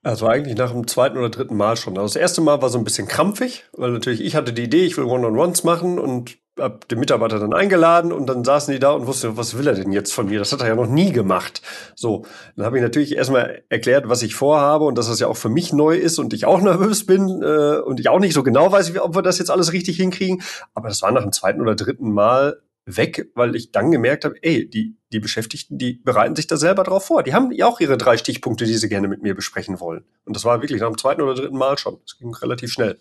[0.03, 1.99] Also eigentlich nach dem zweiten oder dritten Mal schon.
[1.99, 4.85] Also das erste Mal war so ein bisschen krampfig, weil natürlich ich hatte die Idee,
[4.85, 8.93] ich will One-on-Ones machen und hab den Mitarbeiter dann eingeladen und dann saßen die da
[8.93, 10.39] und wussten, was will er denn jetzt von mir?
[10.39, 11.61] Das hat er ja noch nie gemacht.
[11.95, 12.25] So,
[12.57, 15.49] dann habe ich natürlich erstmal erklärt, was ich vorhabe und dass das ja auch für
[15.49, 18.73] mich neu ist und ich auch nervös bin äh, und ich auch nicht so genau
[18.73, 20.41] weiß, ob wir das jetzt alles richtig hinkriegen.
[20.75, 24.37] Aber das war nach dem zweiten oder dritten Mal weg, weil ich dann gemerkt habe,
[24.43, 27.25] ey, die, die Beschäftigten, die bereiten sich da selber drauf vor.
[27.25, 30.05] Die haben ja auch ihre drei Stichpunkte, die sie gerne mit mir besprechen wollen.
[30.25, 31.99] Und das war wirklich nach dem zweiten oder dritten Mal schon.
[32.05, 32.99] Das ging relativ schnell.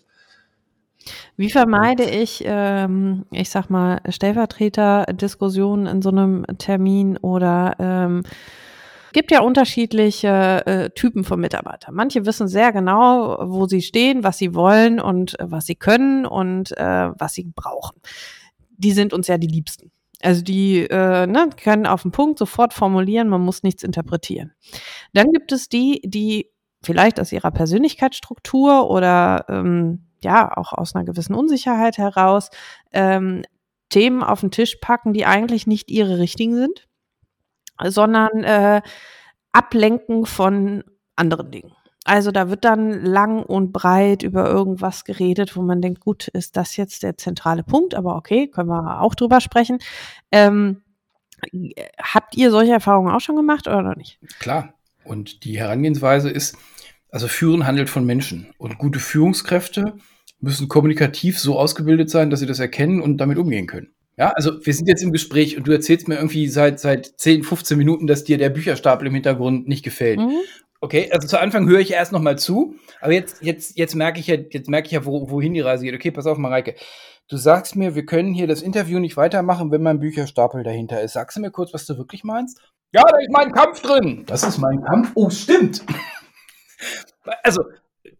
[1.36, 8.22] Wie vermeide ich, ähm, ich sag mal, Stellvertreter-Diskussionen in so einem Termin oder ähm,
[9.12, 11.94] gibt ja unterschiedliche äh, Typen von Mitarbeitern.
[11.94, 16.26] Manche wissen sehr genau, wo sie stehen, was sie wollen und äh, was sie können
[16.26, 18.00] und äh, was sie brauchen
[18.78, 19.90] die sind uns ja die Liebsten.
[20.22, 24.52] Also die äh, ne, können auf den Punkt sofort formulieren, man muss nichts interpretieren.
[25.12, 26.50] Dann gibt es die, die
[26.82, 32.50] vielleicht aus ihrer Persönlichkeitsstruktur oder ähm, ja auch aus einer gewissen Unsicherheit heraus
[32.92, 33.42] ähm,
[33.90, 36.88] Themen auf den Tisch packen, die eigentlich nicht ihre richtigen sind,
[37.84, 38.82] sondern äh,
[39.52, 40.82] ablenken von
[41.14, 41.72] anderen Dingen.
[42.06, 46.56] Also da wird dann lang und breit über irgendwas geredet, wo man denkt, gut, ist
[46.56, 49.78] das jetzt der zentrale Punkt, aber okay, können wir auch drüber sprechen.
[50.30, 50.82] Ähm,
[52.00, 54.18] Habt ihr solche Erfahrungen auch schon gemacht oder noch nicht?
[54.38, 54.74] Klar.
[55.04, 56.56] Und die Herangehensweise ist,
[57.10, 58.52] also Führen handelt von Menschen.
[58.58, 59.94] Und gute Führungskräfte
[60.40, 63.92] müssen kommunikativ so ausgebildet sein, dass sie das erkennen und damit umgehen können.
[64.18, 67.42] Ja, also wir sind jetzt im Gespräch und du erzählst mir irgendwie seit, seit 10,
[67.42, 70.18] 15 Minuten, dass dir der Bücherstapel im Hintergrund nicht gefällt.
[70.18, 70.38] Mhm.
[70.80, 74.20] Okay, also zu Anfang höre ich erst noch mal zu, aber jetzt, jetzt, jetzt merke
[74.20, 75.94] ich ja, jetzt merke ich ja, wo, wohin die Reise geht.
[75.94, 76.74] Okay, pass auf, Mareike.
[77.28, 81.14] Du sagst mir, wir können hier das Interview nicht weitermachen, wenn mein Bücherstapel dahinter ist.
[81.14, 82.60] Sagst du mir kurz, was du wirklich meinst?
[82.92, 84.24] Ja, da ist mein Kampf drin.
[84.26, 85.10] Das ist mein Kampf.
[85.14, 85.84] Oh, stimmt.
[87.42, 87.64] also,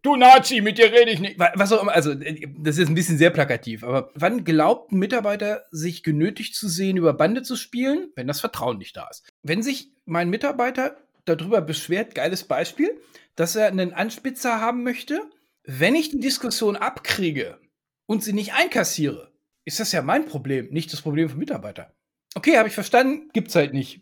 [0.01, 1.39] du Nazi, mit dir rede ich nicht.
[1.39, 5.63] Was auch immer, also das ist ein bisschen sehr plakativ, aber wann glaubt ein Mitarbeiter,
[5.71, 9.25] sich genötigt zu sehen, über Bande zu spielen, wenn das Vertrauen nicht da ist?
[9.41, 10.97] Wenn sich mein Mitarbeiter
[11.27, 12.99] darüber beschwert, geiles Beispiel,
[13.35, 15.21] dass er einen Anspitzer haben möchte,
[15.63, 17.59] wenn ich die Diskussion abkriege
[18.05, 19.31] und sie nicht einkassiere,
[19.65, 21.93] ist das ja mein Problem, nicht das Problem vom Mitarbeiter.
[22.35, 24.01] Okay, habe ich verstanden, gibt's halt nicht.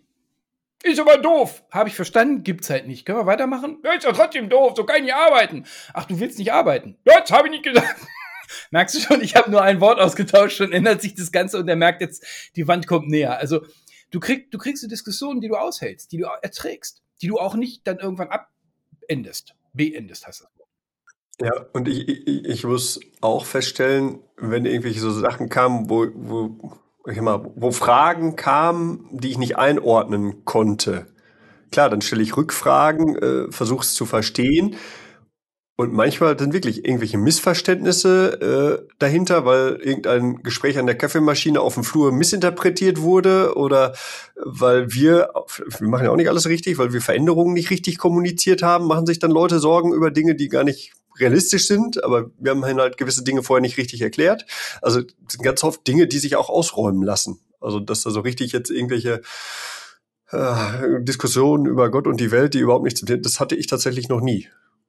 [0.83, 1.63] Ist aber doof.
[1.71, 3.05] Habe ich verstanden, gibt's halt nicht.
[3.05, 3.79] Können wir weitermachen?
[3.83, 5.65] Ja, ist ja trotzdem doof, so kann ich nicht arbeiten.
[5.93, 6.97] Ach, du willst nicht arbeiten?
[7.05, 7.95] Ja, das habe ich nicht gesagt.
[8.71, 11.67] Merkst du schon, ich habe nur ein Wort ausgetauscht, schon ändert sich das Ganze und
[11.67, 12.23] er merkt jetzt,
[12.55, 13.39] die Wand kommt näher.
[13.39, 13.65] Also
[14.11, 17.55] du, krieg, du kriegst eine Diskussion, die du aushältst, die du erträgst, die du auch
[17.55, 19.55] nicht dann irgendwann abendest.
[19.73, 20.49] Beendest heißt das.
[21.41, 27.11] Ja, und ich, ich, ich muss auch feststellen, wenn irgendwelche so Sachen kamen, wo, wo
[27.11, 31.07] ich mal, wo Fragen kamen, die ich nicht einordnen konnte.
[31.71, 34.77] Klar, dann stelle ich Rückfragen, äh, versuche es zu verstehen.
[35.77, 41.73] Und manchmal sind wirklich irgendwelche Missverständnisse äh, dahinter, weil irgendein Gespräch an der Kaffeemaschine auf
[41.73, 43.93] dem Flur missinterpretiert wurde oder
[44.37, 45.31] weil wir,
[45.79, 49.05] wir machen ja auch nicht alles richtig, weil wir Veränderungen nicht richtig kommuniziert haben, machen
[49.05, 52.97] sich dann Leute Sorgen über Dinge, die gar nicht realistisch sind, aber wir haben halt
[52.97, 54.45] gewisse Dinge vorher nicht richtig erklärt.
[54.81, 57.39] Also sind ganz oft Dinge, die sich auch ausräumen lassen.
[57.59, 59.21] Also dass da so richtig jetzt irgendwelche
[60.31, 64.21] äh, Diskussionen über Gott und die Welt, die überhaupt nichts, das hatte ich tatsächlich noch
[64.21, 64.47] nie.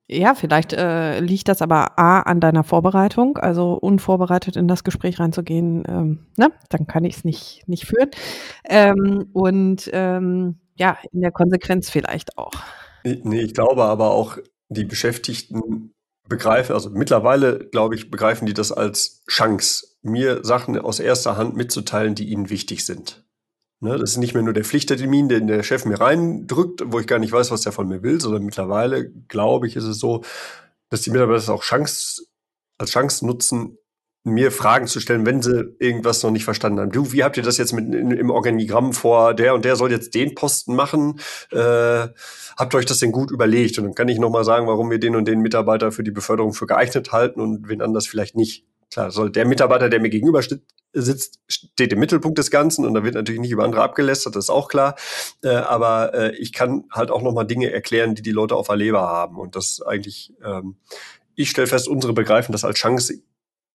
[0.09, 5.19] Ja, vielleicht äh, liegt das aber A an deiner Vorbereitung, also unvorbereitet in das Gespräch
[5.19, 6.53] reinzugehen, ähm, ne?
[6.69, 8.11] dann kann ich es nicht, nicht führen.
[8.65, 12.53] Ähm, und ähm, ja, in der Konsequenz vielleicht auch.
[13.05, 14.39] Nee, ich glaube aber auch,
[14.69, 15.93] die Beschäftigten
[16.29, 21.57] begreife, also mittlerweile, glaube ich, begreifen die das als Chance, mir Sachen aus erster Hand
[21.57, 23.26] mitzuteilen, die ihnen wichtig sind.
[23.81, 27.07] Ne, das ist nicht mehr nur der Pflichttermin, den der Chef mir reindrückt, wo ich
[27.07, 30.23] gar nicht weiß, was der von mir will, sondern mittlerweile, glaube ich, ist es so,
[30.89, 32.23] dass die Mitarbeiter das auch Chance,
[32.79, 33.77] als Chance nutzen,
[34.25, 36.91] mir Fragen zu stellen, wenn sie irgendwas noch nicht verstanden haben.
[36.91, 39.35] Du, wie habt ihr das jetzt mit im Organigramm vor?
[39.35, 41.21] Der und der soll jetzt den Posten machen.
[41.53, 42.09] Äh,
[42.57, 43.79] habt ihr euch das denn gut überlegt?
[43.79, 46.11] Und dann kann ich noch mal sagen, warum wir den und den Mitarbeiter für die
[46.11, 48.65] Beförderung für geeignet halten und wen anders vielleicht nicht.
[48.93, 50.41] Klar, soll der Mitarbeiter, der mir gegenüber
[50.93, 54.45] sitzt, steht im Mittelpunkt des Ganzen und da wird natürlich nicht über andere abgelästert, das
[54.45, 54.95] ist auch klar.
[55.43, 58.69] Äh, aber äh, ich kann halt auch noch mal Dinge erklären, die die Leute auf
[58.69, 60.77] der Leber haben und das eigentlich ähm,
[61.37, 63.23] ich stelle fest, unsere begreifen das als Chance,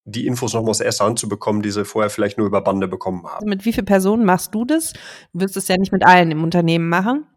[0.03, 2.61] die Infos noch mal aus erster Hand zu bekommen, die sie vorher vielleicht nur über
[2.61, 3.47] Bande bekommen haben.
[3.47, 4.93] Mit wie vielen Personen machst du das?
[5.31, 7.27] Du wirst es ja nicht mit allen im Unternehmen machen.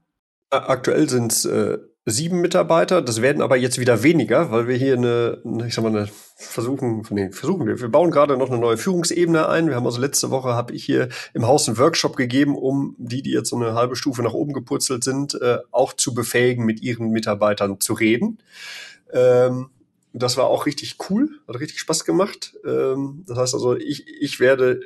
[0.51, 3.03] Aktuell sind es äh, sieben Mitarbeiter.
[3.03, 7.07] Das werden aber jetzt wieder weniger, weil wir hier eine, ich sag mal, eine versuchen,
[7.11, 7.81] nee, versuchen wir.
[7.81, 9.69] Wir bauen gerade noch eine neue Führungsebene ein.
[9.69, 13.23] Wir haben also letzte Woche habe ich hier im Haus einen Workshop gegeben, um die,
[13.23, 16.83] die jetzt so eine halbe Stufe nach oben gepurzelt sind, äh, auch zu befähigen, mit
[16.83, 18.39] ihren Mitarbeitern zu reden.
[19.13, 19.71] Ähm,
[20.13, 22.55] das war auch richtig cool, hat richtig Spaß gemacht.
[22.65, 24.81] Ähm, das heißt also, ich, ich werde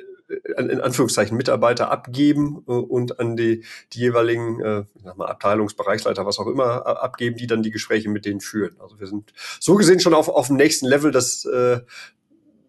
[0.57, 3.63] in Anführungszeichen Mitarbeiter abgeben äh, und an die,
[3.93, 4.83] die jeweiligen äh,
[5.15, 8.75] mal, Abteilungsbereichsleiter, was auch immer, abgeben, die dann die Gespräche mit denen führen.
[8.79, 11.79] Also wir sind so gesehen schon auf, auf dem nächsten Level, dass, äh,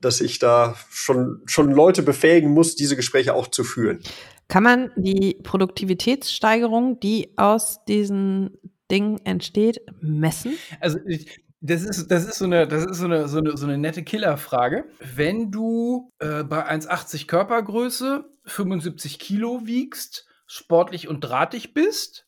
[0.00, 4.00] dass ich da schon, schon Leute befähigen muss, diese Gespräche auch zu führen.
[4.48, 8.58] Kann man die Produktivitätssteigerung, die aus diesen
[8.90, 10.54] Dingen entsteht, messen?
[10.80, 13.66] Also ich, das ist, das ist so eine, das ist so eine, so eine, so
[13.66, 14.84] eine nette Killerfrage.
[15.14, 22.26] Wenn du äh, bei 1,80 Körpergröße 75 Kilo wiegst, sportlich und drahtig bist,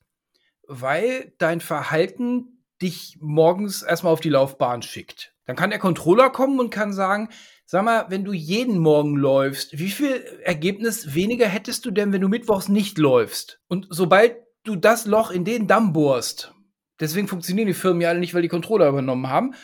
[0.68, 5.34] weil dein Verhalten dich morgens erstmal auf die Laufbahn schickt.
[5.46, 7.28] Dann kann der Controller kommen und kann sagen,
[7.64, 12.20] sag mal, wenn du jeden Morgen läufst, wie viel Ergebnis weniger hättest du denn, wenn
[12.20, 13.60] du mittwochs nicht läufst?
[13.68, 16.54] Und sobald du das Loch in den Damm bohrst,
[17.02, 19.54] Deswegen funktionieren die Firmen ja alle nicht, weil die Controller übernommen haben.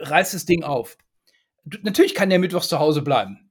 [0.00, 0.98] Reißt das Ding auf.
[1.64, 3.50] Du, natürlich kann der mittwochs zu Hause bleiben.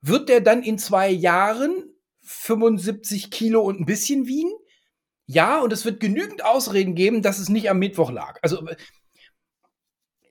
[0.00, 1.84] Wird der dann in zwei Jahren
[2.22, 4.50] 75 Kilo und ein bisschen wiegen?
[5.26, 8.38] Ja, und es wird genügend Ausreden geben, dass es nicht am Mittwoch lag.
[8.40, 8.66] Also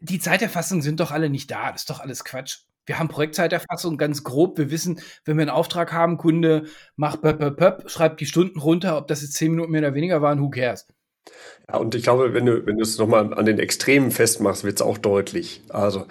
[0.01, 1.71] die Zeiterfassungen sind doch alle nicht da.
[1.71, 2.61] Das ist doch alles Quatsch.
[2.87, 4.57] Wir haben Projektzeiterfassung ganz grob.
[4.57, 6.65] Wir wissen, wenn wir einen Auftrag haben, Kunde
[6.95, 9.93] macht pöp, pöp, pöp, schreibt die Stunden runter, ob das jetzt zehn Minuten mehr oder
[9.93, 10.87] weniger waren, who cares?
[11.69, 14.77] Ja, und ich glaube, wenn du, wenn du es nochmal an den Extremen festmachst, wird
[14.77, 15.61] es auch deutlich.
[15.69, 16.05] Also,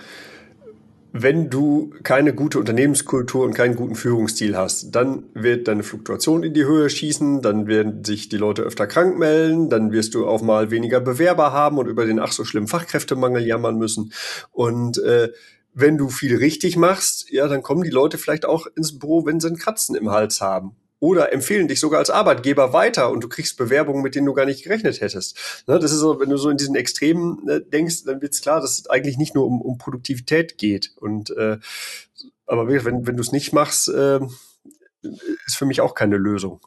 [1.13, 6.53] wenn du keine gute Unternehmenskultur und keinen guten Führungsstil hast, dann wird deine Fluktuation in
[6.53, 10.43] die Höhe schießen, dann werden sich die Leute öfter krank melden, dann wirst du auch
[10.43, 14.13] mal weniger Bewerber haben und über den ach so schlimmen Fachkräftemangel jammern müssen.
[14.53, 15.31] Und äh,
[15.73, 19.41] wenn du viel richtig machst, ja, dann kommen die Leute vielleicht auch ins Büro, wenn
[19.41, 23.29] sie einen Kratzen im Hals haben oder empfehlen dich sogar als Arbeitgeber weiter und du
[23.29, 25.65] kriegst Bewerbungen, mit denen du gar nicht gerechnet hättest.
[25.67, 28.41] Ne, das ist so, wenn du so in diesen Extremen äh, denkst, dann wird es
[28.41, 30.93] klar, dass es eigentlich nicht nur um, um Produktivität geht.
[30.97, 31.59] Und äh,
[32.47, 34.21] aber wenn, wenn du es nicht machst, äh,
[35.47, 36.61] ist für mich auch keine Lösung.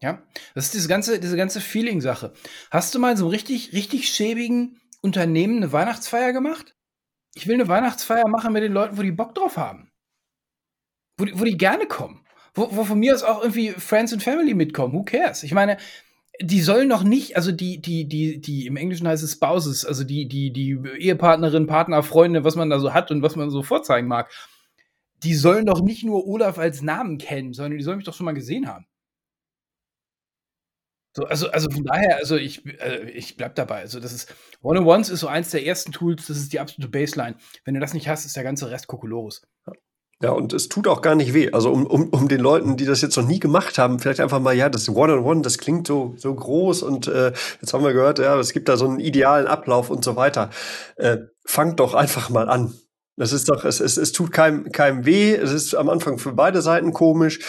[0.00, 0.22] Ja,
[0.54, 2.32] das ist diese ganze, diese ganze Feeling-Sache.
[2.70, 6.74] Hast du mal so einen richtig, richtig schäbigen Unternehmen eine Weihnachtsfeier gemacht?
[7.34, 9.90] Ich will eine Weihnachtsfeier machen mit den Leuten, wo die Bock drauf haben.
[11.16, 12.23] Wo die, wo die gerne kommen
[12.54, 14.94] wo, wo von mir aus auch irgendwie Friends and Family mitkommen.
[14.94, 15.42] Who cares?
[15.42, 15.76] Ich meine,
[16.40, 20.04] die sollen noch nicht, also die, die, die, die, im Englischen heißt es Spouses, also
[20.04, 23.62] die, die, die Ehepartnerin, Partner, Freunde, was man da so hat und was man so
[23.62, 24.30] vorzeigen mag,
[25.22, 28.26] die sollen doch nicht nur Olaf als Namen kennen, sondern die sollen mich doch schon
[28.26, 28.86] mal gesehen haben.
[31.16, 33.82] So, also, also von daher, also ich, äh, ich bleib dabei.
[33.82, 37.36] Also, das ist One-on-Ones ist so eins der ersten Tools, das ist die absolute Baseline.
[37.64, 39.42] Wenn du das nicht hast, ist der ganze Rest Kokolores.
[40.22, 41.50] Ja, und es tut auch gar nicht weh.
[41.52, 44.40] Also um, um, um den Leuten, die das jetzt noch nie gemacht haben, vielleicht einfach
[44.40, 47.84] mal, ja, das One-on-One, -on -One, das klingt so, so groß und äh, jetzt haben
[47.84, 50.50] wir gehört, ja, es gibt da so einen idealen Ablauf und so weiter.
[50.96, 52.74] Äh, fangt doch einfach mal an.
[53.16, 55.34] Das ist doch, es, es, es tut keinem, keinem weh.
[55.34, 57.40] Es ist am Anfang für beide Seiten komisch,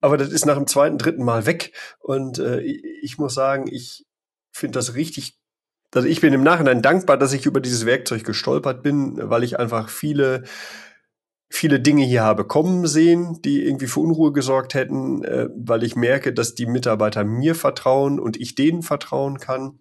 [0.00, 1.72] aber das ist nach dem zweiten, dritten Mal weg.
[1.98, 4.06] Und äh, ich muss sagen, ich
[4.52, 5.40] finde das richtig
[5.94, 9.58] also ich bin im Nachhinein dankbar, dass ich über dieses Werkzeug gestolpert bin, weil ich
[9.58, 10.44] einfach viele
[11.50, 15.96] viele Dinge hier habe kommen sehen, die irgendwie für Unruhe gesorgt hätten, äh, weil ich
[15.96, 19.80] merke, dass die Mitarbeiter mir vertrauen und ich denen vertrauen kann.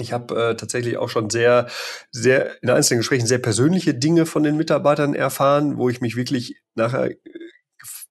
[0.00, 1.66] Ich habe äh, tatsächlich auch schon sehr,
[2.12, 6.60] sehr in einzelnen Gesprächen sehr persönliche Dinge von den Mitarbeitern erfahren, wo ich mich wirklich
[6.74, 7.16] nachher äh,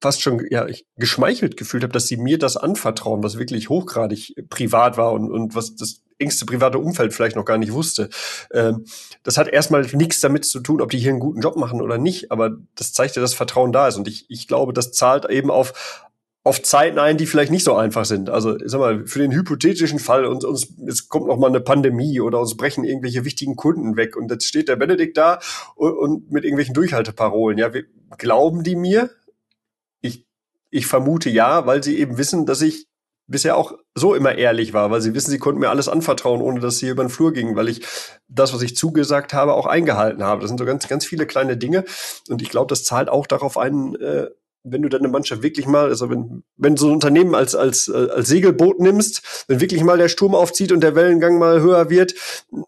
[0.00, 4.96] fast schon ja, geschmeichelt gefühlt habe, dass sie mir das anvertrauen, was wirklich hochgradig privat
[4.96, 8.08] war und, und was das engste private Umfeld vielleicht noch gar nicht wusste.
[8.52, 8.84] Ähm,
[9.22, 11.98] das hat erstmal nichts damit zu tun, ob die hier einen guten Job machen oder
[11.98, 13.96] nicht, aber das zeigt ja, dass Vertrauen da ist.
[13.96, 16.04] Und ich, ich glaube, das zahlt eben auf,
[16.44, 18.30] auf Zeiten ein, die vielleicht nicht so einfach sind.
[18.30, 21.60] Also, ich sag mal, für den hypothetischen Fall, uns, uns, es kommt noch mal eine
[21.60, 25.40] Pandemie oder uns brechen irgendwelche wichtigen Kunden weg und jetzt steht der Benedikt da
[25.76, 27.58] und, und mit irgendwelchen Durchhalteparolen.
[27.58, 27.84] Ja, wir,
[28.16, 29.10] glauben die mir?
[30.00, 30.24] Ich,
[30.70, 32.87] ich vermute ja, weil sie eben wissen, dass ich
[33.28, 36.60] bisher auch so immer ehrlich war, weil sie wissen, sie konnten mir alles anvertrauen, ohne
[36.60, 37.86] dass sie über den Flur gingen, weil ich
[38.26, 40.40] das, was ich zugesagt habe, auch eingehalten habe.
[40.40, 41.84] Das sind so ganz, ganz viele kleine Dinge.
[42.28, 44.28] Und ich glaube, das zahlt auch darauf ein, äh,
[44.64, 48.08] wenn du deine Mannschaft wirklich mal, also wenn, wenn so ein Unternehmen als, als, äh,
[48.10, 52.14] als Segelboot nimmst, wenn wirklich mal der Sturm aufzieht und der Wellengang mal höher wird,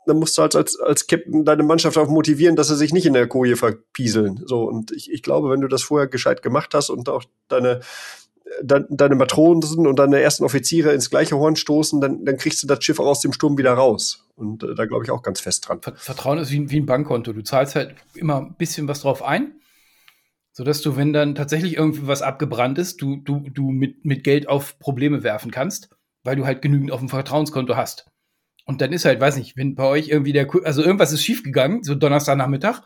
[0.07, 3.07] dann musst du halt als, als Captain deine Mannschaft auch motivieren, dass sie sich nicht
[3.07, 4.43] in der Koje verpieseln.
[4.47, 7.81] So, und ich, ich glaube, wenn du das vorher gescheit gemacht hast und auch deine,
[8.63, 12.67] de deine Matronen und deine ersten Offiziere ins gleiche Horn stoßen, dann, dann kriegst du
[12.67, 14.29] das Schiff auch aus dem Sturm wieder raus.
[14.37, 15.81] Und äh, da glaube ich auch ganz fest dran.
[15.81, 17.33] Vertrauen ist wie, wie ein Bankkonto.
[17.33, 19.55] Du zahlst halt immer ein bisschen was drauf ein,
[20.53, 24.49] sodass du, wenn dann tatsächlich irgendwie was abgebrannt ist, du, du, du mit, mit Geld
[24.49, 25.91] auf Probleme werfen kannst,
[26.25, 28.07] weil du halt genügend auf dem Vertrauenskonto hast.
[28.67, 31.83] Und dann ist halt, weiß nicht, wenn bei euch irgendwie der, also irgendwas ist schiefgegangen,
[31.83, 32.83] so Donnerstagnachmittag,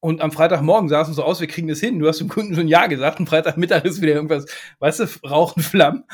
[0.00, 1.98] und am Freitagmorgen sah es so aus, wir kriegen das hin.
[1.98, 3.20] Du hast dem Kunden schon Ja gesagt.
[3.20, 4.46] Und Freitagmittag ist wieder irgendwas,
[4.78, 6.04] weißt du, Rauchen, Flammen.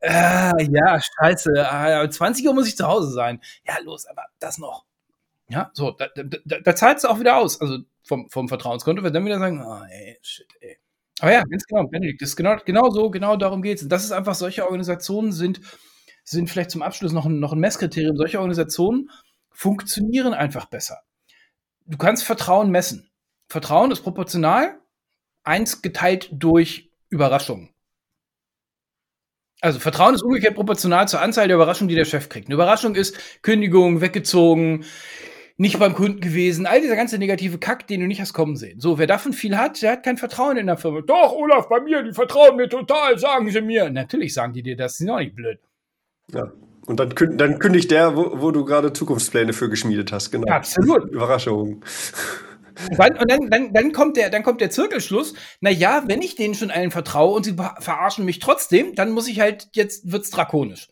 [0.00, 1.52] Äh, ja, scheiße.
[1.56, 3.40] Äh, 20 Uhr muss ich zu Hause sein.
[3.66, 4.84] Ja, los, aber das noch.
[5.48, 7.60] Ja, so, da, da, da zahlt es auch wieder aus.
[7.60, 10.78] Also vom, vom Vertrauenskonto wird dann wieder sagen, oh, ey, shit, ey.
[11.20, 13.84] Aber ja, ganz genau, Benedikt, das ist genau, genau so, genau darum geht es.
[13.84, 15.60] Und das ist einfach, solche Organisationen sind,
[16.24, 18.16] sind vielleicht zum Abschluss noch ein, noch ein Messkriterium.
[18.16, 19.10] Solche Organisationen
[19.50, 20.98] funktionieren einfach besser.
[21.86, 23.08] Du kannst Vertrauen messen.
[23.48, 24.78] Vertrauen ist proportional,
[25.44, 27.70] eins geteilt durch Überraschung.
[29.60, 32.48] Also Vertrauen ist umgekehrt proportional zur Anzahl der Überraschungen, die der Chef kriegt.
[32.48, 34.84] Eine Überraschung ist Kündigung, weggezogen,
[35.56, 38.78] nicht beim Kunden gewesen, all dieser ganze negative Kack, den du nicht hast kommen sehen.
[38.80, 41.00] So, wer davon viel hat, der hat kein Vertrauen in der Firma.
[41.00, 43.88] Doch, Olaf, bei mir, die vertrauen mir total, sagen sie mir.
[43.88, 45.58] Natürlich sagen die dir das, die sind auch nicht blöd.
[46.32, 46.52] Ja.
[46.86, 50.52] Und dann, dann kündigt der, wo, wo du gerade Zukunftspläne für geschmiedet hast, genau.
[50.52, 51.10] Absolut.
[51.10, 51.82] Überraschung.
[52.90, 55.34] Und dann, und dann, dann, dann, kommt der, dann kommt der Zirkelschluss.
[55.60, 59.28] Na ja, wenn ich denen schon allen vertraue und sie verarschen mich trotzdem, dann muss
[59.28, 60.88] ich halt, jetzt wird's drakonisch.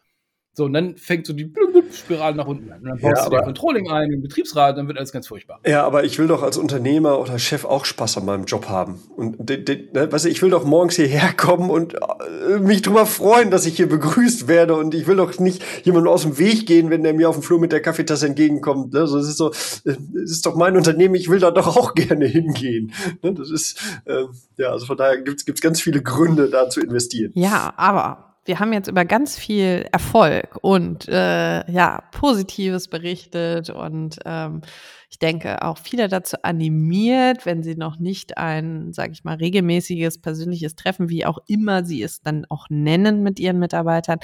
[0.57, 1.53] So, und dann fängt so die
[1.93, 2.81] Spirale nach unten an.
[2.81, 5.59] Und dann baust Ja, du den Controlling ein, den Betriebsrat, dann wird alles ganz furchtbar.
[5.67, 9.03] Ja, aber ich will doch als Unternehmer oder Chef auch Spaß an meinem Job haben.
[9.17, 12.83] Und de, de, ne, weißt du, ich will doch morgens hierher kommen und äh, mich
[12.83, 14.77] drüber freuen, dass ich hier begrüßt werde.
[14.77, 17.43] Und ich will doch nicht jemandem aus dem Weg gehen, wenn der mir auf dem
[17.43, 18.93] Flur mit der Kaffeetasse entgegenkommt.
[18.93, 19.01] Ne?
[19.01, 19.51] Also, es ist so,
[19.85, 22.93] äh, es ist doch mein Unternehmen, ich will da doch auch gerne hingehen.
[23.23, 23.35] Ne?
[23.35, 24.25] Das ist, äh,
[24.57, 27.33] ja, also von daher gibt's gibt's ganz viele Gründe, da zu investieren.
[27.35, 34.19] Ja, aber wir haben jetzt über ganz viel Erfolg und äh, ja, Positives berichtet und
[34.27, 34.61] ähm,
[35.09, 40.21] ich denke auch viele dazu animiert, wenn sie noch nicht ein, sage ich mal, regelmäßiges
[40.21, 44.19] persönliches Treffen, wie auch immer sie es dann auch nennen mit ihren Mitarbeitern,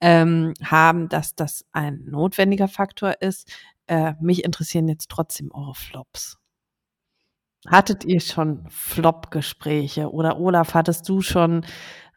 [0.00, 3.50] ähm, haben, dass das ein notwendiger Faktor ist.
[3.86, 6.38] Äh, mich interessieren jetzt trotzdem eure Flops.
[7.68, 11.64] Hattet ihr schon Flop-Gespräche oder Olaf, hattest du schon,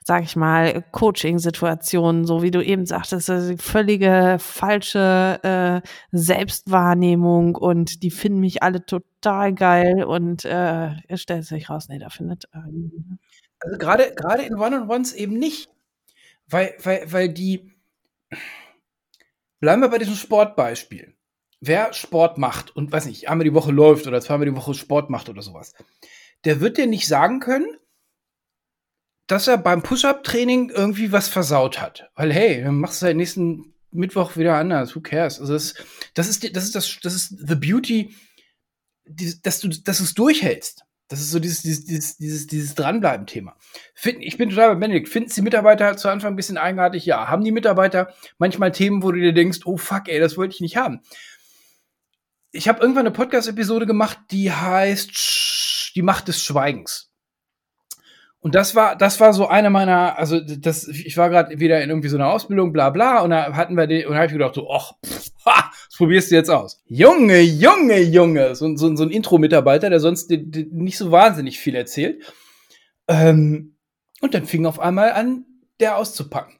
[0.07, 8.03] sag ich mal, Coaching-Situationen, so wie du eben sagtest, also völlige falsche äh, Selbstwahrnehmung und
[8.03, 13.17] die finden mich alle total geil und äh, stellt sich raus, nee, da findet ähm,
[13.59, 15.69] Also gerade, gerade in One-on-Ones eben nicht.
[16.47, 17.73] Weil, weil, weil die,
[19.59, 21.15] bleiben wir bei diesem Sportbeispiel.
[21.61, 25.09] Wer Sport macht und weiß nicht, einmal die Woche läuft oder zweimal die Woche Sport
[25.09, 25.73] macht oder sowas,
[26.43, 27.65] der wird dir nicht sagen können,
[29.27, 32.09] dass er beim Push-Up-Training irgendwie was versaut hat.
[32.15, 34.95] Weil, hey, dann machst du halt nächsten Mittwoch wieder anders.
[34.95, 35.39] Who cares?
[35.39, 35.73] Also das,
[36.13, 38.15] das ist, das ist das, das ist the beauty,
[39.05, 40.83] die- dass du, dass es durchhältst.
[41.07, 43.55] Das ist so dieses, dieses, dieses, dieses, dieses Dranbleiben-Thema.
[44.19, 45.07] Ich bin total bei Benedikt.
[45.07, 47.05] Finden die Mitarbeiter zu Anfang ein bisschen eigenartig?
[47.05, 47.27] Ja.
[47.27, 50.61] Haben die Mitarbeiter manchmal Themen, wo du dir denkst, oh fuck, ey, das wollte ich
[50.61, 51.01] nicht haben?
[52.51, 57.11] Ich habe irgendwann eine Podcast-Episode gemacht, die heißt Die Macht des Schweigens.
[58.45, 61.89] Und das war, das war so eine meiner, also das, ich war gerade wieder in
[61.89, 64.33] irgendwie so einer Ausbildung, bla bla, und da hatten wir den, und da habe ich
[64.33, 66.79] gedacht, so, ach, pff, ha, das probierst du jetzt aus.
[66.85, 71.57] Junge, Junge, Junge, so, so, so ein Intro-Mitarbeiter, der sonst die, die nicht so wahnsinnig
[71.57, 72.21] viel erzählt.
[73.07, 73.77] Ähm,
[74.21, 75.45] und dann fing auf einmal an,
[75.79, 76.53] der auszupacken.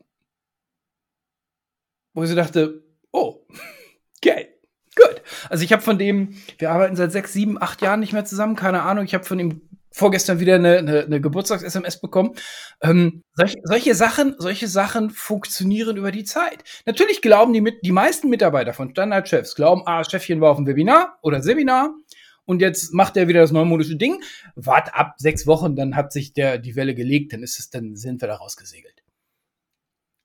[2.16, 3.46] Wo ich so dachte, oh,
[4.24, 4.48] geil.
[4.96, 5.22] Gut.
[5.52, 8.56] Also ich habe von dem, wir arbeiten seit sechs, sieben, acht Jahren nicht mehr zusammen,
[8.56, 9.06] keine Ahnung.
[9.06, 9.62] Ich habe von ihm
[9.96, 12.34] vorgestern wieder eine, eine, eine Geburtstags-SMS bekommen.
[12.82, 16.66] Ähm, solche, solche Sachen, solche Sachen funktionieren über die Zeit.
[16.86, 20.68] Natürlich glauben die mit, die meisten Mitarbeiter von Standardchefs glauben, ah, Chefchen war auf dem
[20.68, 21.96] Webinar oder Seminar
[22.44, 24.22] und jetzt macht er wieder das neumodische Ding.
[24.56, 27.96] Wart ab sechs Wochen, dann hat sich der die Welle gelegt, dann ist es, dann
[27.96, 29.02] sind wir da rausgesegelt.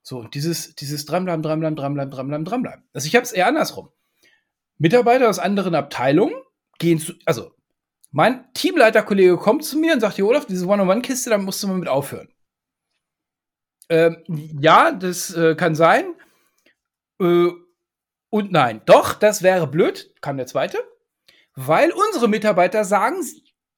[0.03, 2.85] So, und dieses, dieses dranbleiben, dranbleiben, dranbleiben, dranbleiben, dranbleiben.
[2.93, 3.91] Also ich habe es eher andersrum.
[4.79, 6.35] Mitarbeiter aus anderen Abteilungen
[6.79, 7.53] gehen zu, also
[8.11, 11.79] mein Teamleiterkollege kommt zu mir und sagt, hier, Olaf, diese One-on-One-Kiste, da musst du mal
[11.79, 12.29] mit aufhören.
[13.89, 14.23] Ähm,
[14.61, 16.15] ja, das äh, kann sein.
[17.21, 17.49] Äh,
[18.31, 20.79] und nein, doch, das wäre blöd, kam der zweite.
[21.55, 23.25] Weil unsere Mitarbeiter sagen,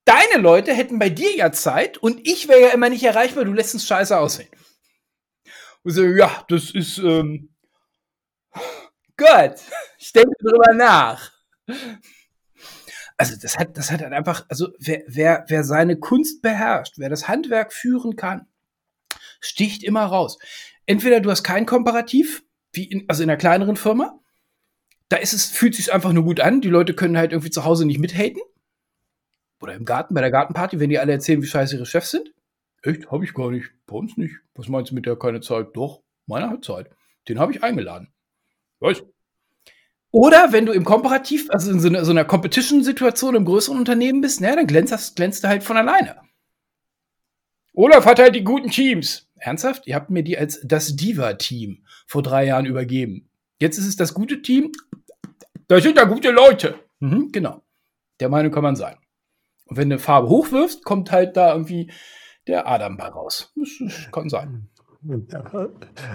[0.04, 3.52] deine Leute hätten bei dir ja Zeit und ich wäre ja immer nicht erreichbar, du
[3.52, 4.50] lässt uns scheiße aussehen.
[5.82, 7.54] Und so, ja, das ist ähm,
[9.16, 9.28] gut.
[9.98, 11.30] Ich denke drüber nach.
[13.30, 17.08] Also das hat, das hat halt einfach, also wer, wer, wer seine Kunst beherrscht, wer
[17.08, 18.46] das Handwerk führen kann,
[19.40, 20.38] sticht immer raus.
[20.86, 24.18] Entweder du hast kein Komparativ, wie in, also in einer kleineren Firma,
[25.08, 26.60] da ist es, fühlt sich einfach nur gut an.
[26.60, 28.40] Die Leute können halt irgendwie zu Hause nicht mithaten.
[29.60, 32.32] Oder im Garten, bei der Gartenparty, wenn die alle erzählen, wie scheiße ihre Chefs sind.
[32.82, 33.10] Echt?
[33.10, 33.70] Hab ich gar nicht.
[33.86, 34.34] Bei uns nicht.
[34.54, 35.68] Was meinst du mit der keine Zeit?
[35.76, 36.90] Doch, meiner hat Zeit.
[37.28, 38.12] Den habe ich eingeladen.
[38.80, 39.04] Weiß.
[40.12, 44.20] Oder wenn du im Komparativ, also in so einer, so einer Competition-Situation im größeren Unternehmen
[44.20, 46.16] bist, na, dann glänzt, das, glänzt du halt von alleine.
[47.72, 49.30] Olaf hat halt die guten Teams.
[49.36, 49.86] Ernsthaft?
[49.86, 53.30] Ihr habt mir die als das Diva-Team vor drei Jahren übergeben.
[53.58, 54.70] Jetzt ist es das gute Team.
[55.66, 56.78] Da sind da gute Leute.
[57.00, 57.62] Mhm, genau.
[58.20, 58.96] Der Meinung kann man sein.
[59.64, 61.90] Und wenn du eine Farbe hochwirfst, kommt halt da irgendwie
[62.46, 63.52] der Adam bei raus.
[63.56, 64.68] Das, das kann sein.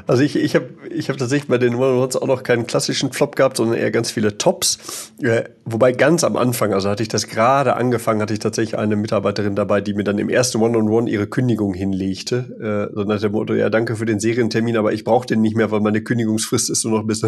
[0.05, 3.35] Also ich, ich habe ich hab tatsächlich bei den One-on-Ones auch noch keinen klassischen Flop
[3.35, 5.11] gehabt, sondern eher ganz viele Tops.
[5.21, 8.95] Äh, wobei ganz am Anfang, also hatte ich das gerade angefangen, hatte ich tatsächlich eine
[8.95, 12.89] Mitarbeiterin dabei, die mir dann im ersten One-on-One ihre Kündigung hinlegte.
[12.91, 15.57] Äh, so nach dem Motto, ja, danke für den Serientermin, aber ich brauche den nicht
[15.57, 17.23] mehr, weil meine Kündigungsfrist ist nur noch bis...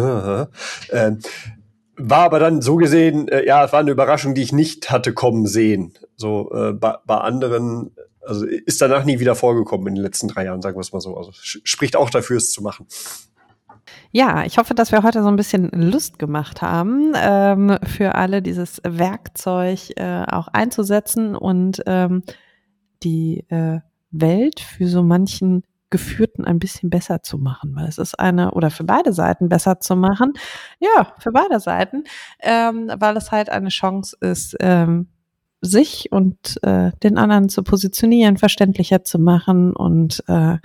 [0.90, 1.12] Äh,
[2.02, 5.12] war aber dann so gesehen, äh, ja, es war eine Überraschung, die ich nicht hatte
[5.12, 5.92] kommen sehen.
[6.16, 7.90] So äh, bei, bei anderen,
[8.22, 11.00] also ist danach nie wieder vorgekommen in den letzten drei Jahren, sagen wir es mal
[11.00, 11.16] so.
[11.16, 12.86] Also spricht auch dafür, es zu machen.
[14.12, 18.42] Ja, ich hoffe, dass wir heute so ein bisschen Lust gemacht haben, ähm, für alle
[18.42, 22.22] dieses Werkzeug äh, auch einzusetzen und ähm,
[23.02, 28.18] die äh, Welt für so manchen Geführten ein bisschen besser zu machen, weil es ist
[28.18, 30.32] eine, oder für beide Seiten besser zu machen.
[30.78, 32.04] Ja, für beide Seiten,
[32.40, 35.08] ähm, weil es halt eine Chance ist, ähm,
[35.60, 40.56] sich und äh, den anderen zu positionieren, verständlicher zu machen und äh,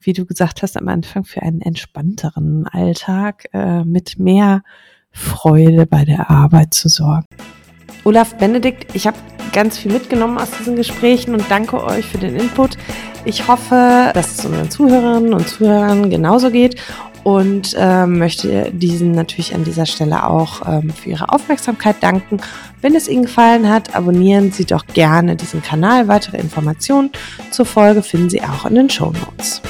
[0.00, 4.62] wie du gesagt hast am Anfang, für einen entspannteren Alltag äh, mit mehr
[5.10, 7.26] Freude bei der Arbeit zu sorgen.
[8.04, 9.16] Olaf Benedikt, ich habe
[9.52, 12.76] ganz viel mitgenommen aus diesen Gesprächen und danke euch für den Input.
[13.24, 16.80] Ich hoffe, dass es unseren Zuhörerinnen und Zuhörern genauso geht
[17.26, 22.36] und äh, möchte diesen natürlich an dieser Stelle auch ähm, für Ihre Aufmerksamkeit danken.
[22.80, 26.06] Wenn es Ihnen gefallen hat, abonnieren Sie doch gerne diesen Kanal.
[26.06, 27.10] Weitere Informationen
[27.50, 29.60] zur Folge finden Sie auch in den Show Notes.